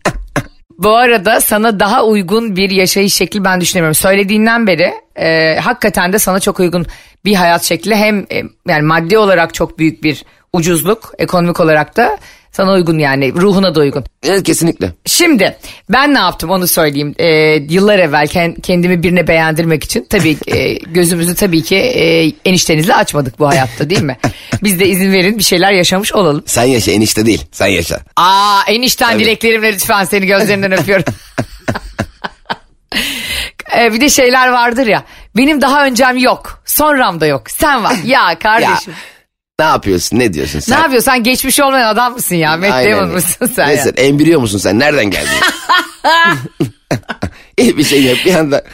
Bu 0.79 0.97
arada 0.97 1.41
sana 1.41 1.81
daha 1.81 2.05
uygun 2.05 2.57
bir 2.57 2.71
yaşayış 2.71 3.15
şekli 3.15 3.45
ben 3.45 3.61
düşünemiyorum. 3.61 3.95
Söylediğinden 3.95 4.67
beri 4.67 4.93
e, 5.17 5.57
hakikaten 5.61 6.13
de 6.13 6.19
sana 6.19 6.41
çok 6.41 6.61
uygun 6.61 6.87
bir 7.25 7.35
hayat 7.35 7.65
şekli. 7.65 7.95
Hem 7.95 8.19
e, 8.19 8.43
yani 8.69 8.83
maddi 8.83 9.19
olarak 9.19 9.55
çok 9.55 9.79
büyük 9.79 10.03
bir 10.03 10.25
ucuzluk, 10.57 11.15
ekonomik 11.19 11.61
olarak 11.61 11.97
da 11.97 12.19
Sana 12.57 12.73
uygun 12.73 12.99
yani 12.99 13.35
ruhuna 13.35 13.75
da 13.75 13.81
uygun. 13.81 14.05
Evet 14.23 14.43
kesinlikle. 14.43 14.93
Şimdi 15.07 15.57
ben 15.91 16.15
ne 16.15 16.19
yaptım 16.19 16.51
onu 16.51 16.67
söyleyeyim. 16.67 17.15
Ee, 17.19 17.27
yıllar 17.69 17.99
evvel 17.99 18.29
kendimi 18.63 19.03
birine 19.03 19.27
beğendirmek 19.29 19.85
için 19.85 20.07
tabii 20.11 20.37
e, 20.47 20.75
gözümüzü 20.75 21.35
tabii 21.35 21.63
ki 21.63 21.77
e, 21.77 22.33
eniştenizle 22.45 22.95
açmadık 22.95 23.39
bu 23.39 23.49
hayatta 23.49 23.91
değil 23.91 24.03
mi? 24.03 24.17
Biz 24.63 24.81
de 24.81 24.89
izin 24.89 25.13
verin 25.13 25.39
bir 25.39 25.43
şeyler 25.43 25.73
yaşamış 25.73 26.13
olalım. 26.13 26.43
Sen 26.47 26.65
yaşa 26.65 26.91
enişte 26.91 27.27
değil 27.27 27.45
sen 27.53 27.67
yaşa. 27.67 28.01
Aa 28.17 28.61
enişten 28.69 29.13
tabii. 29.13 29.25
dileklerimle 29.25 29.73
lütfen 29.73 30.05
seni 30.05 30.27
gözlerinden 30.27 30.73
öpüyorum. 30.81 31.15
Ee, 33.79 33.93
bir 33.93 34.01
de 34.01 34.09
şeyler 34.09 34.49
vardır 34.49 34.87
ya. 34.87 35.05
Benim 35.37 35.61
daha 35.61 35.87
öncem 35.87 36.17
yok. 36.17 36.63
Sonram 36.65 37.21
da 37.21 37.27
yok. 37.27 37.51
Sen 37.51 37.85
var. 37.85 37.97
Ya 38.05 38.39
kardeşim. 38.39 38.93
ya. 38.93 39.16
Ne 39.61 39.65
yapıyorsun? 39.67 40.19
Ne 40.19 40.33
diyorsun 40.35 40.61
sen? 40.61 40.77
Ne 40.77 40.81
yapıyorsun? 40.81 41.11
Sen 41.11 41.23
geçmiş 41.23 41.61
olmayan 41.61 41.89
adam 41.89 42.13
mısın 42.13 42.35
ya? 42.35 42.57
Matt 42.57 42.85
Damon 42.85 43.09
mısın 43.09 43.51
sen 43.57 43.69
Neyse, 43.69 43.93
ya? 43.97 44.05
embriyo 44.05 44.41
musun 44.41 44.59
sen? 44.59 44.79
Nereden 44.79 45.11
geldin? 45.11 45.31
İyi 47.57 47.77
bir 47.77 47.85
şey 47.85 48.03
yap 48.03 48.19
bir 48.25 48.35
anda. 48.35 48.65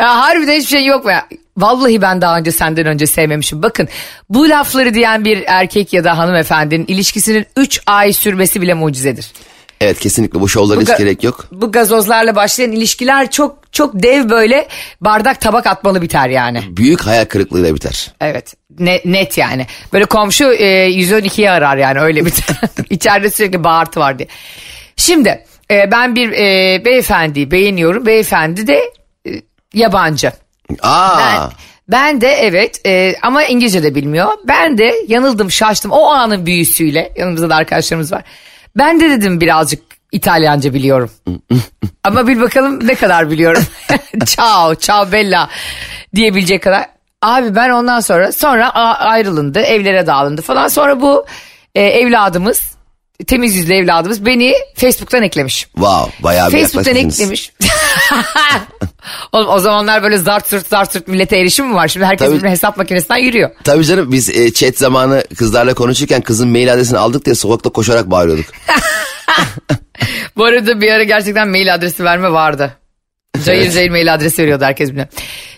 Ya 0.00 0.16
harbiden 0.20 0.54
hiçbir 0.54 0.76
şey 0.76 0.86
yok 0.86 1.04
mu 1.04 1.10
ya? 1.10 1.28
Vallahi 1.56 2.02
ben 2.02 2.20
daha 2.20 2.38
önce 2.38 2.52
senden 2.52 2.86
önce 2.86 3.06
sevmemişim. 3.06 3.62
Bakın 3.62 3.88
bu 4.30 4.48
lafları 4.48 4.94
diyen 4.94 5.24
bir 5.24 5.44
erkek 5.46 5.92
ya 5.92 6.04
da 6.04 6.18
hanımefendinin 6.18 6.86
ilişkisinin 6.86 7.46
3 7.56 7.80
ay 7.86 8.12
sürmesi 8.12 8.60
bile 8.60 8.74
mucizedir. 8.74 9.32
Evet 9.80 10.00
kesinlikle 10.00 10.40
bu 10.40 10.48
şovlara 10.48 10.80
hiç 10.80 10.98
gerek 10.98 11.24
yok. 11.24 11.46
Bu 11.52 11.72
gazozlarla 11.72 12.36
başlayan 12.36 12.72
ilişkiler 12.72 13.30
çok 13.30 13.72
çok 13.72 14.02
dev 14.02 14.30
böyle 14.30 14.68
bardak 15.00 15.40
tabak 15.40 15.66
atmalı 15.66 16.02
biter 16.02 16.28
yani. 16.28 16.62
Büyük 16.68 17.00
hayal 17.00 17.24
kırıklığıyla 17.24 17.74
biter. 17.74 18.12
Evet 18.20 18.54
net, 18.78 19.04
net 19.04 19.38
yani. 19.38 19.66
Böyle 19.92 20.04
komşu 20.04 20.52
e, 20.52 20.90
112'ye 20.90 21.50
arar 21.50 21.76
yani 21.76 22.00
öyle 22.00 22.24
biter. 22.24 22.56
İçeride 22.90 23.30
sürekli 23.30 23.64
bağırtı 23.64 24.00
var 24.00 24.18
diye. 24.18 24.28
Şimdi 24.96 25.44
e, 25.70 25.90
ben 25.90 26.14
bir 26.14 26.32
e, 26.32 26.84
beyefendiyi 26.84 27.50
beğeniyorum. 27.50 28.06
Beyefendi 28.06 28.66
de 28.66 28.92
e, 29.26 29.30
yabancı. 29.74 30.32
Aa. 30.82 31.18
Ben, 31.18 31.50
ben 31.88 32.20
de 32.20 32.28
evet 32.28 32.86
e, 32.86 33.14
ama 33.22 33.44
İngilizce 33.44 33.82
de 33.82 33.94
bilmiyor. 33.94 34.28
Ben 34.48 34.78
de 34.78 34.94
yanıldım 35.08 35.50
şaştım 35.50 35.90
o 35.90 36.06
anın 36.06 36.46
büyüsüyle 36.46 37.12
yanımızda 37.16 37.50
da 37.50 37.56
arkadaşlarımız 37.56 38.12
var. 38.12 38.24
Ben 38.76 39.00
de 39.00 39.10
dedim 39.10 39.40
birazcık 39.40 39.82
İtalyanca 40.12 40.74
biliyorum. 40.74 41.10
Ama 42.04 42.26
bir 42.26 42.40
bakalım 42.40 42.86
ne 42.86 42.94
kadar 42.94 43.30
biliyorum. 43.30 43.62
ciao, 44.24 44.74
ciao 44.74 45.12
bella 45.12 45.48
diyebilecek 46.14 46.62
kadar. 46.62 46.86
Abi 47.22 47.54
ben 47.54 47.70
ondan 47.70 48.00
sonra 48.00 48.32
sonra 48.32 48.70
ayrılındı, 48.98 49.60
evlere 49.60 50.06
dağılındı 50.06 50.42
falan. 50.42 50.68
Sonra 50.68 51.00
bu 51.00 51.26
e, 51.74 51.82
evladımız 51.82 52.73
temiz 53.26 53.56
yüzlü 53.56 53.74
evladımız 53.74 54.26
beni 54.26 54.54
Facebook'tan 54.74 55.22
eklemiş. 55.22 55.62
Wow 55.62 56.22
bayağı 56.22 56.52
bir 56.52 56.60
Facebook'tan 56.60 56.96
eklemiş. 56.96 57.52
Oğlum 59.32 59.48
o 59.48 59.58
zamanlar 59.58 60.02
böyle 60.02 60.18
zart 60.18 60.46
sırt 60.46 60.68
zart 60.68 60.92
sırt 60.92 61.08
millete 61.08 61.38
erişim 61.38 61.66
mi 61.66 61.74
var? 61.74 61.88
Şimdi 61.88 62.06
herkes 62.06 62.28
Tabii, 62.28 62.48
hesap 62.48 62.76
makinesinden 62.76 63.16
yürüyor. 63.16 63.50
Tabii 63.64 63.84
canım 63.84 64.12
biz 64.12 64.30
e, 64.30 64.52
chat 64.52 64.78
zamanı 64.78 65.24
kızlarla 65.38 65.74
konuşurken 65.74 66.20
kızın 66.20 66.48
mail 66.48 66.72
adresini 66.72 66.98
aldık 66.98 67.24
diye 67.24 67.34
sokakta 67.34 67.70
koşarak 67.70 68.10
bağırıyorduk. 68.10 68.46
Bu 70.36 70.44
arada 70.44 70.80
bir 70.80 70.90
ara 70.90 71.02
gerçekten 71.02 71.48
mail 71.48 71.74
adresi 71.74 72.04
verme 72.04 72.32
vardı. 72.32 72.78
Cayır 73.44 73.62
evet. 73.62 73.74
cayır 73.74 73.90
mail 73.90 74.14
adresi 74.14 74.42
veriyordu 74.42 74.64
herkes 74.64 74.92
bile. 74.92 75.08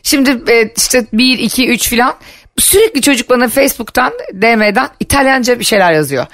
Şimdi 0.03 0.53
e, 0.53 0.73
işte 0.77 1.07
1, 1.13 1.39
2, 1.39 1.69
3 1.69 1.89
filan 1.89 2.15
sürekli 2.59 3.03
çocuk 3.03 3.31
bana 3.31 3.49
Facebook'tan 3.49 4.13
DM'den 4.35 4.89
İtalyanca 5.01 5.59
bir 5.59 5.65
şeyler 5.65 5.93
yazıyor. 5.93 6.27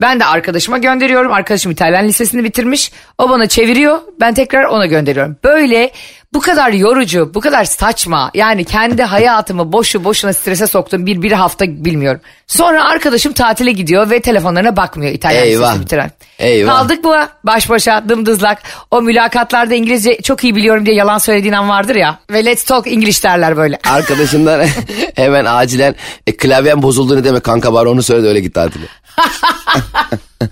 Ben 0.00 0.20
de 0.20 0.24
arkadaşıma 0.24 0.78
gönderiyorum. 0.78 1.32
Arkadaşım 1.32 1.72
İtalyan 1.72 2.04
lisesini 2.08 2.44
bitirmiş. 2.44 2.92
O 3.18 3.30
bana 3.30 3.46
çeviriyor. 3.46 3.98
Ben 4.20 4.34
tekrar 4.34 4.64
ona 4.64 4.86
gönderiyorum. 4.86 5.36
Böyle 5.44 5.90
bu 6.34 6.40
kadar 6.40 6.72
yorucu, 6.72 7.30
bu 7.34 7.40
kadar 7.40 7.64
saçma. 7.64 8.30
Yani 8.34 8.64
kendi 8.64 9.02
hayatımı 9.02 9.72
boşu 9.72 10.04
boşuna 10.04 10.32
strese 10.32 10.66
soktum 10.66 11.06
bir 11.06 11.22
bir 11.22 11.32
hafta 11.32 11.66
bilmiyorum. 11.68 12.20
Sonra 12.46 12.84
arkadaşım 12.84 13.32
tatile 13.32 13.72
gidiyor 13.72 14.10
ve 14.10 14.20
telefonlarına 14.20 14.76
bakmıyor 14.76 15.12
İtalyan 15.12 15.44
Eyvah. 15.44 15.62
lisesini 15.62 15.84
bitiren. 15.84 16.10
Eyvah. 16.38 16.72
Kaldık 16.72 17.04
bu 17.04 17.14
baş 17.44 17.70
başa 17.70 18.08
dımdızlak. 18.08 18.62
O 18.90 19.02
mülakatlarda 19.02 19.74
İngilizce 19.74 20.22
çok 20.22 20.44
iyi 20.44 20.56
biliyorum 20.56 20.86
diye 20.86 20.96
yalan 20.96 21.18
söylediğin 21.18 21.54
an 21.54 21.68
vardır 21.68 21.94
ya. 21.94 22.18
Ve 22.30 22.44
let's 22.44 22.64
talk 22.64 22.86
English 22.86 23.24
derler 23.24 23.56
böyle. 23.56 23.78
Arkadaşımdan 23.90 24.66
hemen 25.14 25.44
acilen 25.44 25.94
e, 26.26 26.36
klavyen 26.36 26.82
bozuldu 26.82 27.16
ne 27.16 27.24
demek 27.24 27.44
kanka 27.44 27.72
var 27.72 27.86
onu 27.86 28.02
söyledi 28.02 28.28
öyle 28.28 28.40
git 28.40 28.54
tatile. 28.54 28.86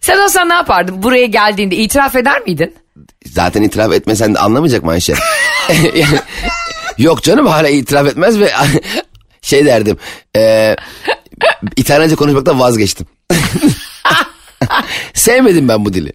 Sen 0.00 0.18
olsan 0.18 0.48
ne 0.48 0.54
yapardın? 0.54 1.02
Buraya 1.02 1.26
geldiğinde 1.26 1.76
itiraf 1.76 2.16
eder 2.16 2.40
miydin? 2.40 2.74
Zaten 3.26 3.62
itiraf 3.62 3.92
etmesen 3.92 4.34
de 4.34 4.38
anlamayacak 4.38 4.84
mı 4.84 4.90
Ayşe? 4.90 5.14
yani, 5.94 6.18
yok 6.98 7.22
canım 7.22 7.46
hala 7.46 7.68
itiraf 7.68 8.06
etmez 8.06 8.40
ve 8.40 8.50
şey 9.42 9.66
derdim. 9.66 9.96
E, 10.36 10.76
İtalyanca 11.76 12.16
konuşmaktan 12.16 12.60
vazgeçtim. 12.60 13.06
Sevmedim 15.14 15.68
ben 15.68 15.84
bu 15.84 15.92
dili. 15.92 16.12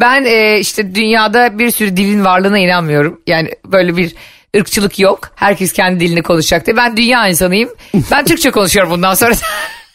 Ben 0.00 0.24
e, 0.24 0.58
işte 0.58 0.94
dünyada 0.94 1.58
bir 1.58 1.70
sürü 1.70 1.96
dilin 1.96 2.24
varlığına 2.24 2.58
inanmıyorum. 2.58 3.20
Yani 3.26 3.50
böyle 3.64 3.96
bir 3.96 4.14
ırkçılık 4.56 4.98
yok. 4.98 5.30
Herkes 5.34 5.72
kendi 5.72 6.00
dilini 6.00 6.22
konuşacak 6.22 6.66
diye. 6.66 6.76
Ben 6.76 6.96
dünya 6.96 7.28
insanıyım. 7.28 7.70
Ben 8.10 8.24
Türkçe 8.24 8.50
konuşuyorum 8.50 8.92
bundan 8.92 9.14
sonra. 9.14 9.34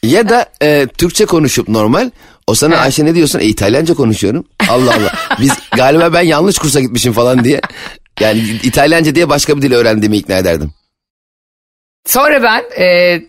Ya 0.03 0.29
da 0.29 0.45
e, 0.61 0.87
Türkçe 0.97 1.25
konuşup 1.25 1.67
normal. 1.67 2.09
O 2.47 2.55
sana 2.55 2.73
evet. 2.75 2.83
Ayşe 2.83 3.05
ne 3.05 3.15
diyorsun? 3.15 3.39
E, 3.39 3.45
İtalyanca 3.45 3.93
konuşuyorum. 3.93 4.45
Allah 4.69 4.95
Allah. 4.95 5.13
Biz 5.39 5.51
galiba 5.75 6.13
ben 6.13 6.21
yanlış 6.21 6.57
kursa 6.57 6.79
gitmişim 6.79 7.13
falan 7.13 7.43
diye. 7.43 7.61
Yani 8.19 8.39
İtalyanca 8.63 9.15
diye 9.15 9.29
başka 9.29 9.57
bir 9.57 9.61
dil 9.61 9.73
öğrendiğimi 9.73 10.17
ikna 10.17 10.37
ederdim. 10.37 10.71
Sonra 12.05 12.43
ben 12.43 12.83
e, 12.83 13.19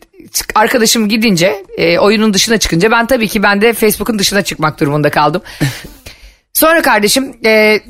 arkadaşım 0.54 1.08
gidince 1.08 1.64
e, 1.78 1.98
oyunun 1.98 2.34
dışına 2.34 2.58
çıkınca 2.58 2.90
ben 2.90 3.06
tabii 3.06 3.28
ki 3.28 3.42
ben 3.42 3.62
de 3.62 3.72
Facebook'un 3.72 4.18
dışına 4.18 4.42
çıkmak 4.42 4.80
durumunda 4.80 5.10
kaldım. 5.10 5.42
Sonra 6.52 6.82
kardeşim 6.82 7.37
e, 7.44 7.80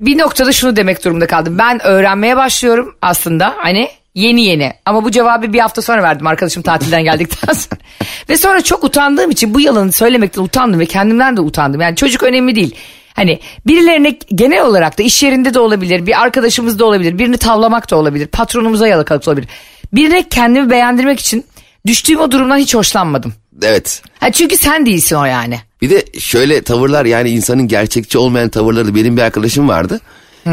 bir 0.00 0.18
noktada 0.18 0.52
şunu 0.52 0.76
demek 0.76 1.04
durumunda 1.04 1.26
kaldım. 1.26 1.58
Ben 1.58 1.86
öğrenmeye 1.86 2.36
başlıyorum 2.36 2.96
aslında 3.02 3.54
hani 3.56 3.88
Yeni 4.14 4.44
yeni 4.44 4.72
ama 4.86 5.04
bu 5.04 5.10
cevabı 5.10 5.52
bir 5.52 5.58
hafta 5.58 5.82
sonra 5.82 6.02
verdim 6.02 6.26
arkadaşım 6.26 6.62
tatilden 6.62 7.04
geldikten 7.04 7.52
sonra. 7.52 7.80
ve 8.28 8.36
sonra 8.36 8.60
çok 8.60 8.84
utandığım 8.84 9.30
için 9.30 9.54
bu 9.54 9.60
yalanı 9.60 9.92
söylemekten 9.92 10.42
utandım 10.42 10.80
ve 10.80 10.86
kendimden 10.86 11.36
de 11.36 11.40
utandım. 11.40 11.80
Yani 11.80 11.96
çocuk 11.96 12.22
önemli 12.22 12.54
değil. 12.54 12.74
Hani 13.14 13.40
birilerine 13.66 14.18
genel 14.34 14.64
olarak 14.64 14.98
da 14.98 15.02
iş 15.02 15.22
yerinde 15.22 15.54
de 15.54 15.58
olabilir, 15.58 16.06
bir 16.06 16.22
arkadaşımız 16.22 16.78
da 16.78 16.84
olabilir, 16.84 17.18
birini 17.18 17.36
tavlamak 17.36 17.90
da 17.90 17.96
olabilir, 17.96 18.26
patronumuza 18.26 18.88
yalakalık 18.88 19.28
olabilir. 19.28 19.48
Birine 19.92 20.28
kendimi 20.28 20.70
beğendirmek 20.70 21.20
için 21.20 21.44
düştüğüm 21.86 22.20
o 22.20 22.30
durumdan 22.30 22.56
hiç 22.56 22.74
hoşlanmadım. 22.74 23.34
Evet. 23.62 24.02
Ha 24.20 24.32
çünkü 24.32 24.56
sen 24.56 24.86
değilsin 24.86 25.16
o 25.16 25.24
yani. 25.24 25.60
Bir 25.82 25.90
de 25.90 26.04
şöyle 26.18 26.62
tavırlar 26.62 27.04
yani 27.04 27.30
insanın 27.30 27.68
gerçekçi 27.68 28.18
olmayan 28.18 28.48
tavırları 28.48 28.94
benim 28.94 29.16
bir 29.16 29.22
arkadaşım 29.22 29.68
vardı. 29.68 30.00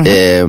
Ee, 0.05 0.43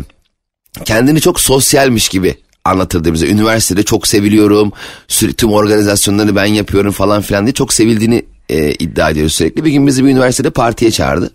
kendini 0.85 1.21
çok 1.21 1.40
sosyalmiş 1.40 2.09
gibi 2.09 2.37
anlatırdı 2.64 3.12
bize. 3.12 3.26
Üniversitede 3.26 3.83
çok 3.83 4.07
seviliyorum. 4.07 4.73
Sürekli 5.09 5.37
tüm 5.37 5.52
organizasyonları 5.52 6.37
ben 6.37 6.45
yapıyorum 6.45 6.92
falan 6.92 7.23
filan 7.23 7.47
diye 7.47 7.54
çok 7.54 7.73
sevildiğini 7.73 8.25
e, 8.49 8.73
iddia 8.73 9.11
ediyor 9.11 9.28
sürekli. 9.28 9.64
Bir 9.64 9.71
gün 9.71 9.87
bizi 9.87 10.04
bir 10.04 10.11
üniversitede 10.11 10.50
partiye 10.50 10.90
çağırdı. 10.90 11.31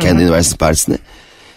Kendi 0.00 0.14
Hı-hı. 0.14 0.22
üniversite 0.22 0.56
partisine. 0.56 0.98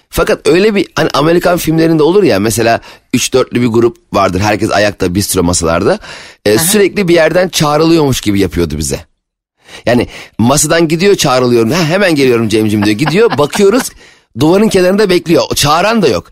Fakat 0.09 0.47
öyle 0.47 0.75
bir 0.75 0.87
hani 0.95 1.09
Amerikan 1.13 1.57
filmlerinde 1.57 2.03
olur 2.03 2.23
ya 2.23 2.39
mesela 2.39 2.81
3-4'lü 3.13 3.61
bir 3.61 3.67
grup 3.67 3.97
vardır. 4.13 4.39
Herkes 4.39 4.71
ayakta 4.71 5.15
bistro 5.15 5.43
masalarda. 5.43 5.99
E, 6.45 6.57
sürekli 6.57 7.07
bir 7.07 7.13
yerden 7.13 7.49
çağrılıyormuş 7.49 8.21
gibi 8.21 8.39
yapıyordu 8.39 8.77
bize. 8.77 9.05
Yani 9.85 10.07
masadan 10.37 10.87
gidiyor 10.87 11.15
çağrılıyorum. 11.15 11.71
Ha, 11.71 11.83
hemen 11.85 12.15
geliyorum 12.15 12.49
Cem'cim 12.49 12.85
diyor. 12.85 12.97
Gidiyor 12.97 13.31
bakıyoruz 13.37 13.89
duvarın 14.39 14.69
kenarında 14.69 15.09
bekliyor. 15.09 15.43
Çağıran 15.55 16.01
da 16.01 16.07
yok. 16.07 16.31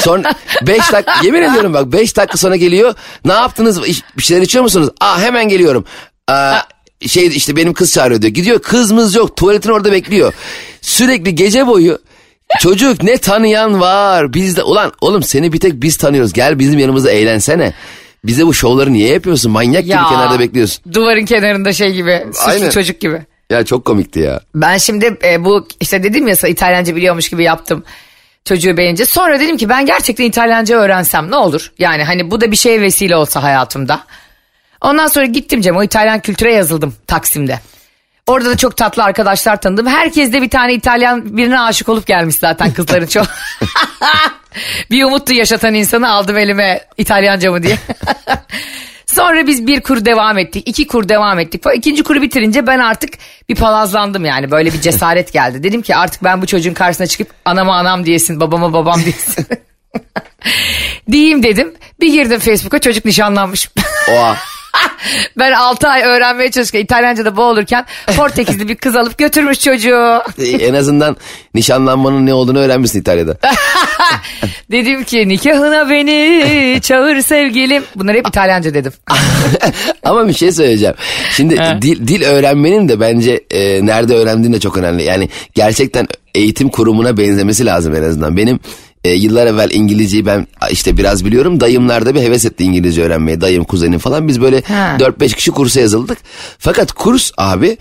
Son 0.00 0.24
5 0.62 0.92
dakika 0.92 1.14
yemin 1.24 1.42
ediyorum 1.42 1.74
bak 1.74 1.92
5 1.92 2.16
dakika 2.16 2.38
sonra 2.38 2.56
geliyor. 2.56 2.94
Ne 3.24 3.32
yaptınız? 3.32 3.82
Bir 4.16 4.22
şeyler 4.22 4.42
içiyor 4.42 4.64
musunuz? 4.64 4.88
Aa 5.00 5.20
hemen 5.20 5.48
geliyorum. 5.48 5.84
Aa, 6.28 6.58
şey 7.06 7.26
işte 7.26 7.56
benim 7.56 7.72
kız 7.74 7.92
çağırıyor 7.92 8.22
diyor. 8.22 8.34
Gidiyor 8.34 8.62
kızımız 8.62 9.14
yok 9.14 9.36
tuvaletin 9.36 9.70
orada 9.70 9.92
bekliyor. 9.92 10.32
Sürekli 10.80 11.34
gece 11.34 11.66
boyu 11.66 11.98
çocuk 12.60 13.02
ne 13.02 13.18
tanıyan 13.18 13.80
var. 13.80 14.34
Biz 14.34 14.56
de 14.56 14.62
ulan 14.62 14.92
oğlum 15.00 15.22
seni 15.22 15.52
bir 15.52 15.60
tek 15.60 15.72
biz 15.72 15.96
tanıyoruz. 15.96 16.32
Gel 16.32 16.58
bizim 16.58 16.78
yanımızda 16.78 17.10
eğlensene. 17.10 17.74
Bize 18.24 18.46
bu 18.46 18.54
şovları 18.54 18.92
niye 18.92 19.08
yapıyorsun? 19.08 19.52
Manyak 19.52 19.86
ya, 19.86 19.96
gibi 19.96 20.08
kenarda 20.08 20.38
bekliyorsun. 20.40 20.92
Duvarın 20.92 21.24
kenarında 21.24 21.72
şey 21.72 21.92
gibi. 21.92 22.26
Suçlu 22.32 22.50
Aynen. 22.50 22.70
çocuk 22.70 23.00
gibi. 23.00 23.22
Ya 23.50 23.64
çok 23.64 23.84
komikti 23.84 24.20
ya. 24.20 24.40
Ben 24.54 24.78
şimdi 24.78 25.18
e, 25.24 25.44
bu 25.44 25.68
işte 25.80 26.02
dedim 26.02 26.28
ya 26.28 26.34
İtalyanca 26.48 26.96
biliyormuş 26.96 27.28
gibi 27.28 27.44
yaptım 27.44 27.84
çocuğu 28.44 28.76
beğenince. 28.76 29.06
Sonra 29.06 29.40
dedim 29.40 29.56
ki 29.56 29.68
ben 29.68 29.86
gerçekten 29.86 30.24
İtalyanca 30.24 30.76
öğrensem 30.76 31.30
ne 31.30 31.36
olur? 31.36 31.72
Yani 31.78 32.04
hani 32.04 32.30
bu 32.30 32.40
da 32.40 32.50
bir 32.50 32.56
şey 32.56 32.80
vesile 32.80 33.16
olsa 33.16 33.42
hayatımda. 33.42 34.00
Ondan 34.80 35.06
sonra 35.06 35.26
gittim 35.26 35.60
Cem 35.60 35.76
o 35.76 35.82
İtalyan 35.82 36.20
kültüre 36.20 36.54
yazıldım 36.54 36.94
Taksim'de. 37.06 37.60
Orada 38.26 38.50
da 38.50 38.56
çok 38.56 38.76
tatlı 38.76 39.04
arkadaşlar 39.04 39.60
tanıdım. 39.60 39.86
Herkes 39.86 40.32
de 40.32 40.42
bir 40.42 40.50
tane 40.50 40.74
İtalyan 40.74 41.36
birine 41.36 41.60
aşık 41.60 41.88
olup 41.88 42.06
gelmiş 42.06 42.36
zaten 42.36 42.72
kızların 42.72 43.06
çok. 43.06 43.26
bir 44.90 45.04
umuttu 45.04 45.32
yaşatan 45.32 45.74
insanı 45.74 46.10
aldım 46.10 46.36
elime 46.36 46.84
İtalyanca 46.98 47.50
mı 47.50 47.62
diye. 47.62 47.76
Sonra 49.14 49.46
biz 49.46 49.66
bir 49.66 49.80
kur 49.80 50.04
devam 50.04 50.38
ettik, 50.38 50.68
iki 50.68 50.86
kur 50.86 51.08
devam 51.08 51.38
ettik. 51.38 51.62
İkinci 51.74 52.02
kuru 52.02 52.22
bitirince 52.22 52.66
ben 52.66 52.78
artık 52.78 53.10
bir 53.48 53.54
palazlandım 53.54 54.24
yani. 54.24 54.50
Böyle 54.50 54.72
bir 54.72 54.80
cesaret 54.80 55.32
geldi. 55.32 55.62
Dedim 55.62 55.82
ki 55.82 55.96
artık 55.96 56.24
ben 56.24 56.42
bu 56.42 56.46
çocuğun 56.46 56.74
karşısına 56.74 57.06
çıkıp 57.06 57.28
anama 57.44 57.76
anam 57.76 58.06
diyesin, 58.06 58.40
babama 58.40 58.72
babam 58.72 59.00
diyesin. 59.04 59.46
Diyeyim 61.12 61.42
dedim. 61.42 61.74
Bir 62.00 62.12
girdim 62.12 62.38
Facebook'a 62.38 62.78
çocuk 62.78 63.04
nişanlanmış. 63.04 63.70
Oha. 64.12 64.36
ben 65.38 65.52
6 65.52 65.88
ay 65.88 66.02
öğrenmeye 66.02 66.50
çalışırken 66.50 66.80
İtalyanca'da 66.80 67.36
boğulurken 67.36 67.86
Portekizli 68.16 68.68
bir 68.68 68.76
kız 68.76 68.96
alıp 68.96 69.18
götürmüş 69.18 69.60
çocuğu. 69.60 70.22
en 70.38 70.74
azından 70.74 71.16
nişanlanmanın 71.54 72.26
ne 72.26 72.34
olduğunu 72.34 72.58
öğrenmişsin 72.58 73.00
İtalya'da. 73.00 73.36
dedim 74.70 75.04
ki 75.04 75.28
nikahına 75.28 75.90
beni 75.90 76.80
çağır 76.80 77.20
sevgilim. 77.20 77.82
Bunları 77.96 78.16
hep 78.16 78.28
İtalyanca 78.28 78.74
dedim. 78.74 78.92
Ama 80.02 80.28
bir 80.28 80.32
şey 80.32 80.52
söyleyeceğim. 80.52 80.94
Şimdi 81.36 81.56
dil, 81.82 82.08
dil 82.08 82.22
öğrenmenin 82.22 82.88
de 82.88 83.00
bence 83.00 83.40
e, 83.50 83.86
nerede 83.86 84.14
öğrendiğin 84.14 84.52
de 84.52 84.60
çok 84.60 84.76
önemli. 84.76 85.02
Yani 85.02 85.28
gerçekten 85.54 86.06
eğitim 86.34 86.68
kurumuna 86.68 87.16
benzemesi 87.16 87.66
lazım 87.66 87.94
en 87.94 88.02
azından. 88.02 88.36
Benim 88.36 88.60
e, 89.04 89.10
yıllar 89.10 89.46
evvel 89.46 89.70
İngilizceyi 89.70 90.26
ben 90.26 90.46
işte 90.70 90.96
biraz 90.96 91.24
biliyorum. 91.24 91.60
Dayımlar 91.60 92.06
da 92.06 92.14
bir 92.14 92.20
heves 92.20 92.44
etti 92.44 92.64
İngilizce 92.64 93.02
öğrenmeye. 93.02 93.40
Dayım, 93.40 93.64
kuzenim 93.64 93.98
falan. 93.98 94.28
Biz 94.28 94.40
böyle 94.40 94.60
Ha. 94.60 94.96
4-5 95.00 95.34
kişi 95.34 95.50
kursa 95.50 95.80
yazıldık. 95.80 96.18
Fakat 96.58 96.92
kurs 96.92 97.30
abi 97.36 97.76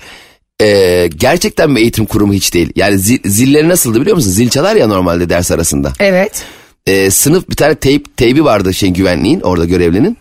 e, 0.61 1.09
gerçekten 1.15 1.75
bir 1.75 1.81
eğitim 1.81 2.05
kurumu 2.05 2.33
hiç 2.33 2.53
değil. 2.53 2.71
Yani 2.75 2.99
zil, 2.99 3.19
zilleri 3.25 3.69
nasıldı 3.69 4.01
biliyor 4.01 4.15
musun? 4.15 4.31
Zil 4.31 4.49
çalar 4.49 4.75
ya 4.75 4.87
normalde 4.87 5.29
ders 5.29 5.51
arasında. 5.51 5.93
Evet. 5.99 6.43
E, 6.87 7.11
sınıf 7.11 7.49
bir 7.49 7.55
tane 7.55 7.75
teyp, 7.75 8.17
teybi 8.17 8.43
vardı 8.43 8.73
şey 8.73 8.89
güvenliğin 8.89 9.41
orada 9.41 9.65
görevlinin. 9.65 10.17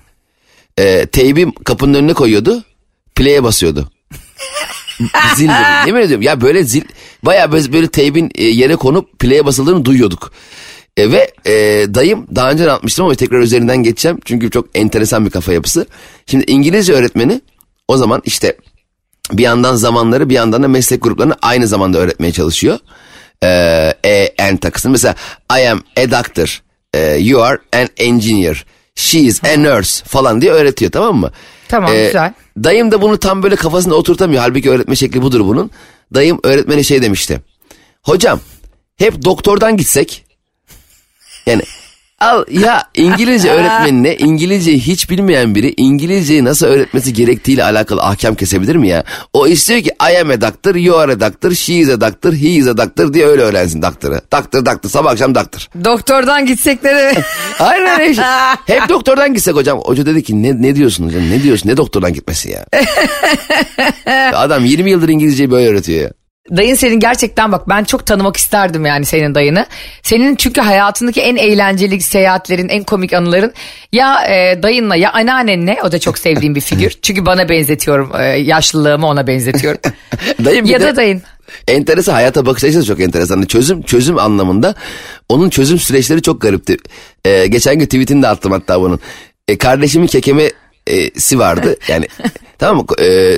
E, 0.79 1.07
teybi 1.07 1.53
kapının 1.65 1.95
önüne 1.95 2.13
koyuyordu. 2.13 2.65
Play'e 3.15 3.43
basıyordu. 3.43 3.91
zil 5.37 5.49
böyle. 5.49 5.87
Yemin 5.87 6.01
ediyorum 6.01 6.23
ya 6.23 6.41
böyle 6.41 6.65
zil 6.65 6.83
baya 7.23 7.53
böyle, 7.53 7.73
böyle 7.73 7.87
teybin 7.89 8.31
e, 8.35 8.45
yere 8.45 8.77
konup 8.77 9.19
play'e 9.19 9.47
basıldığını 9.47 9.85
duyuyorduk. 9.85 10.33
E, 10.97 11.11
ve 11.11 11.31
e, 11.47 11.55
dayım 11.95 12.27
daha 12.35 12.51
önce 12.51 12.65
anlatmıştım 12.65 13.05
ama 13.05 13.15
tekrar 13.15 13.41
üzerinden 13.41 13.83
geçeceğim. 13.83 14.19
Çünkü 14.25 14.51
çok 14.51 14.67
enteresan 14.75 15.27
bir 15.27 15.31
kafa 15.31 15.53
yapısı. 15.53 15.87
Şimdi 16.27 16.45
İngilizce 16.53 16.93
öğretmeni 16.93 17.41
o 17.89 17.97
zaman 17.97 18.23
işte 18.25 18.57
bir 19.33 19.43
yandan 19.43 19.75
zamanları 19.75 20.29
bir 20.29 20.35
yandan 20.35 20.63
da 20.63 20.69
meslek 20.69 21.03
gruplarını 21.03 21.37
aynı 21.43 21.67
zamanda 21.67 21.99
öğretmeye 21.99 22.33
çalışıyor. 22.33 22.79
Ee, 23.43 23.95
e, 24.05 24.35
and 24.49 24.59
takısını. 24.59 24.93
Mesela 24.93 25.15
I 25.59 25.69
am 25.69 25.83
a 25.97 26.11
doctor, 26.11 26.63
e, 26.95 27.01
you 27.01 27.43
are 27.43 27.59
an 27.73 27.89
engineer, 27.97 28.65
she 28.95 29.19
is 29.21 29.45
a 29.45 29.57
nurse 29.57 30.05
falan 30.05 30.41
diye 30.41 30.53
öğretiyor 30.53 30.93
tamam 30.93 31.17
mı? 31.17 31.31
Tamam, 31.69 31.93
güzel. 31.93 32.33
Dayım 32.65 32.91
da 32.91 33.03
bunu 33.03 33.19
tam 33.19 33.43
böyle 33.43 33.57
kafasında 33.57 33.95
oturtamıyor. 33.95 34.43
Halbuki 34.43 34.71
öğretme 34.71 34.97
şekli 34.97 35.23
budur 35.23 35.41
bunun. 35.41 35.71
Dayım 36.15 36.41
öğretmene 36.45 36.83
şey 36.83 37.03
demişti. 37.03 37.41
Hocam 38.03 38.41
hep 38.97 39.25
doktordan 39.25 39.77
gitsek 39.77 40.25
yani 41.47 41.63
al 42.21 42.45
ya 42.51 42.85
İngilizce 42.95 43.51
öğretmenine 43.53 44.17
İngilizce 44.17 44.73
hiç 44.73 45.11
bilmeyen 45.11 45.55
biri 45.55 45.75
İngilizceyi 45.77 46.45
nasıl 46.45 46.67
öğretmesi 46.67 47.13
gerektiğiyle 47.13 47.65
alakalı 47.65 48.03
ahkam 48.03 48.35
kesebilir 48.35 48.77
mi 48.77 48.89
ya? 48.89 49.05
O 49.33 49.47
istiyor 49.47 49.81
ki 49.81 49.91
I 50.13 50.21
am 50.21 50.31
a 50.31 50.41
doctor, 50.41 50.75
you 50.75 50.97
are 50.97 51.13
a 51.13 51.21
doctor, 51.21 51.53
she 51.53 51.75
is 51.75 51.89
a 51.89 52.01
doctor, 52.01 52.33
he 52.33 52.49
is 52.49 52.69
a 52.69 52.77
doctor 52.77 53.15
diye 53.15 53.27
öyle 53.27 53.43
öğrensin 53.43 53.83
doktoru. 53.83 54.15
Doktor, 54.33 54.67
doktor, 54.67 54.91
sabah 54.91 55.11
akşam 55.11 55.35
doktor. 55.35 55.69
Doktordan 55.85 56.47
gitsek 56.47 56.85
ne 56.85 57.13
Aynen 57.59 58.01
öyle. 58.01 58.23
Hep 58.67 58.89
doktordan 58.89 59.35
gitsek 59.35 59.55
hocam. 59.55 59.79
Hoca 59.79 60.07
dedi 60.07 60.23
ki 60.23 60.43
ne, 60.43 60.63
ne 60.63 60.77
diyorsun 60.77 61.07
hocam 61.07 61.31
ne 61.31 61.43
diyorsun 61.43 61.69
ne 61.69 61.77
doktordan 61.77 62.13
gitmesi 62.13 62.51
ya. 62.51 62.67
Adam 64.35 64.65
20 64.65 64.91
yıldır 64.91 65.09
İngilizceyi 65.09 65.51
böyle 65.51 65.69
öğretiyor 65.69 66.03
ya. 66.03 66.11
Dayın 66.57 66.75
senin 66.75 67.01
gerçekten 67.01 67.53
bak 67.53 67.69
ben 67.69 67.85
çok 67.85 68.07
tanımak 68.07 68.37
isterdim 68.37 68.87
yani 68.87 69.05
senin 69.05 69.35
dayını. 69.35 69.67
Senin 70.03 70.37
çünkü 70.37 70.61
hayatındaki 70.61 71.21
en 71.21 71.37
eğlenceli 71.37 72.01
seyahatlerin, 72.01 72.69
en 72.69 72.85
komik 72.85 73.13
anıların 73.13 73.53
ya 73.93 74.25
e, 74.29 74.63
dayınla 74.63 74.97
ya 74.97 75.13
anneannenle 75.13 75.79
o 75.85 75.93
da 75.93 75.99
çok 75.99 76.19
sevdiğim 76.19 76.55
bir 76.55 76.61
figür. 76.61 76.91
Çünkü 77.03 77.27
bana 77.27 77.49
benzetiyorum 77.49 78.13
e, 78.21 78.25
yaşlılığımı 78.25 79.07
ona 79.07 79.27
benzetiyorum. 79.27 79.81
Dayım 80.45 80.67
ya 80.67 80.81
de- 80.81 80.85
da 80.87 80.97
dayın. 80.97 81.23
Enteresan 81.69 82.13
hayata 82.13 82.47
bakış 82.47 82.65
açısı 82.65 82.85
çok 82.85 83.01
enteresan. 83.01 83.35
Hani 83.35 83.47
Çözüm 83.47 83.83
çözüm 83.83 84.19
anlamında 84.19 84.75
onun 85.29 85.51
çözüm 85.51 85.79
süreçleri 85.79 86.23
çok 86.23 86.41
garipti. 86.41 86.77
Ee, 87.25 87.47
geçen 87.47 87.79
gün 87.79 87.85
tweetini 87.87 88.23
de 88.23 88.29
attım 88.29 88.53
hatta 88.53 88.81
bunun. 88.81 89.01
Ee, 89.49 89.59
kardeşimin 89.59 90.07
kekemesi 90.89 91.39
vardı. 91.39 91.77
Yani 91.89 92.07
tamam 92.59 92.77
mı? 92.77 92.85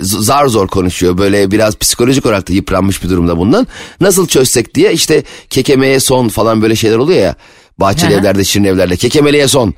Z- 0.01 0.23
zar 0.23 0.47
zor 0.47 0.69
konuşuyor. 0.69 1.19
Böyle 1.19 1.51
biraz 1.51 1.77
psikolojik 1.77 2.27
olarak 2.27 2.49
da 2.49 2.53
yıpranmış 2.53 3.05
bir 3.05 3.09
durumda 3.09 3.37
bundan. 3.39 3.67
Nasıl 4.01 4.27
çözsek 4.27 4.75
diye 4.75 4.93
işte 4.93 5.23
kekemeye 5.51 6.01
son 6.01 6.29
falan 6.29 6.63
böyle 6.63 6.77
şeyler 6.77 6.97
oluyor 6.97 7.21
ya. 7.21 7.35
Bahçeli 7.79 8.15
hı. 8.15 8.21
evlerde, 8.21 8.45
şirin 8.45 8.65
evlerde. 8.65 8.97
Kekemeliğe 8.97 9.49
son. 9.49 9.75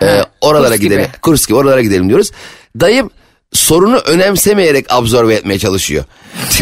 Ha, 0.00 0.26
oralara 0.40 0.68
kurs 0.68 0.80
gibi. 0.80 0.88
gidelim. 0.88 1.10
Kurs 1.22 1.46
gibi 1.46 1.56
oralara 1.56 1.82
gidelim 1.82 2.08
diyoruz. 2.08 2.30
Dayım 2.80 3.10
sorunu 3.52 3.96
önemsemeyerek 3.96 4.86
absorbe 4.88 5.34
etmeye 5.34 5.58
çalışıyor. 5.58 6.04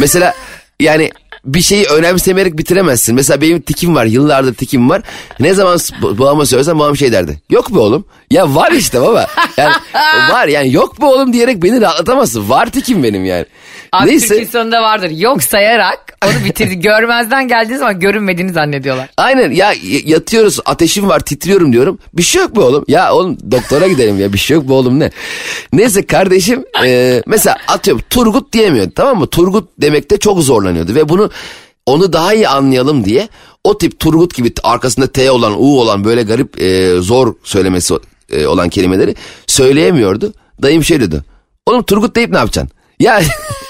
Mesela 0.01 0.35
yani 0.81 1.11
bir 1.47 1.61
şeyi 1.61 1.85
önemsemeyerek 1.87 2.59
bitiremezsin. 2.59 3.15
Mesela 3.15 3.41
benim 3.41 3.61
tikim 3.61 3.95
var. 3.95 4.05
Yıllardır 4.05 4.55
tikim 4.55 4.91
var. 4.91 5.03
Ne 5.41 5.55
zaman 5.55 5.79
babama 6.03 6.47
söylesem 6.47 6.79
babam 6.79 6.97
şey 6.97 7.13
derdi. 7.13 7.41
Yok 7.51 7.75
be 7.75 7.79
oğlum. 7.79 8.05
Ya 8.31 8.55
var 8.55 8.73
işte 8.73 9.01
baba. 9.01 9.27
Yani 9.57 9.75
var 10.33 10.47
yani 10.49 10.73
yok 10.73 11.01
be 11.01 11.05
oğlum 11.05 11.33
diyerek 11.33 11.63
beni 11.63 11.81
rahatlatamazsın. 11.81 12.49
Var 12.49 12.67
tikim 12.71 13.03
benim 13.03 13.25
yani. 13.25 13.47
Abi 13.93 14.11
Neyse. 14.11 14.29
Türk'ün 14.29 14.51
sonunda 14.51 14.83
vardır. 14.83 15.11
Yok 15.11 15.43
sayarak 15.43 16.19
onu 16.25 16.45
bitirdi. 16.45 16.75
Görmezden 16.81 17.49
geldiği 17.49 17.77
zaman 17.77 18.01
görünmediğini 18.01 18.53
zannediyorlar. 18.53 19.09
Aynen 19.17 19.51
ya 19.51 19.75
yatıyoruz 20.05 20.61
ateşim 20.65 21.09
var 21.09 21.21
titriyorum 21.21 21.73
diyorum. 21.73 21.99
Bir 22.13 22.23
şey 22.23 22.43
yok 22.43 22.57
be 22.57 22.61
oğlum. 22.61 22.85
Ya 22.89 23.15
oğlum 23.15 23.39
doktora 23.51 23.89
gidelim 23.89 24.21
ya 24.21 24.33
bir 24.33 24.39
şey 24.39 24.55
yok 24.55 24.69
be 24.69 24.73
oğlum 24.73 25.01
ne. 25.01 25.11
Neyse 25.73 26.07
kardeşim 26.07 26.65
e, 26.85 27.23
mesela 27.27 27.57
atıyorum 27.69 28.03
Turgut 28.11 28.53
diyemiyordu 28.53 28.93
tamam 28.95 29.19
mı? 29.19 29.27
Turgut 29.27 29.69
demekte 29.79 30.17
çok 30.17 30.43
zorlanıyordu 30.43 30.95
ve 30.95 31.09
bunu 31.09 31.31
onu 31.87 32.13
daha 32.13 32.35
iyi 32.35 32.49
anlayalım 32.49 33.05
diye 33.05 33.29
o 33.65 33.79
tip 33.79 34.01
Turgut 34.01 34.35
gibi 34.35 34.53
arkasında 34.63 35.07
T 35.07 35.31
olan 35.31 35.53
U 35.53 35.81
olan 35.81 36.05
böyle 36.05 36.23
garip 36.23 36.63
e, 36.63 36.97
zor 37.01 37.35
söylemesi 37.45 37.95
e, 38.33 38.47
olan 38.47 38.69
kelimeleri 38.69 39.15
söyleyemiyordu. 39.47 40.33
Dayım 40.63 40.85
şey 40.85 41.01
dedi. 41.01 41.23
Oğlum 41.67 41.83
Turgut 41.83 42.17
deyip 42.17 42.31
ne 42.31 42.39
yapacaksın? 42.39 42.77
Ya 43.01 43.21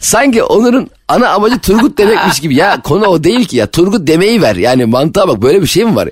sanki 0.00 0.42
Onur'un 0.42 0.90
ana 1.08 1.28
amacı 1.28 1.58
Turgut 1.58 1.98
demekmiş 1.98 2.40
gibi. 2.40 2.54
Ya 2.54 2.80
konu 2.82 3.06
o 3.06 3.24
değil 3.24 3.48
ki 3.48 3.56
ya. 3.56 3.66
Turgut 3.66 4.06
demeyi 4.06 4.42
ver. 4.42 4.56
Yani 4.56 4.84
mantığa 4.84 5.28
bak 5.28 5.42
böyle 5.42 5.62
bir 5.62 5.66
şey 5.66 5.84
mi 5.84 5.96
var? 5.96 6.08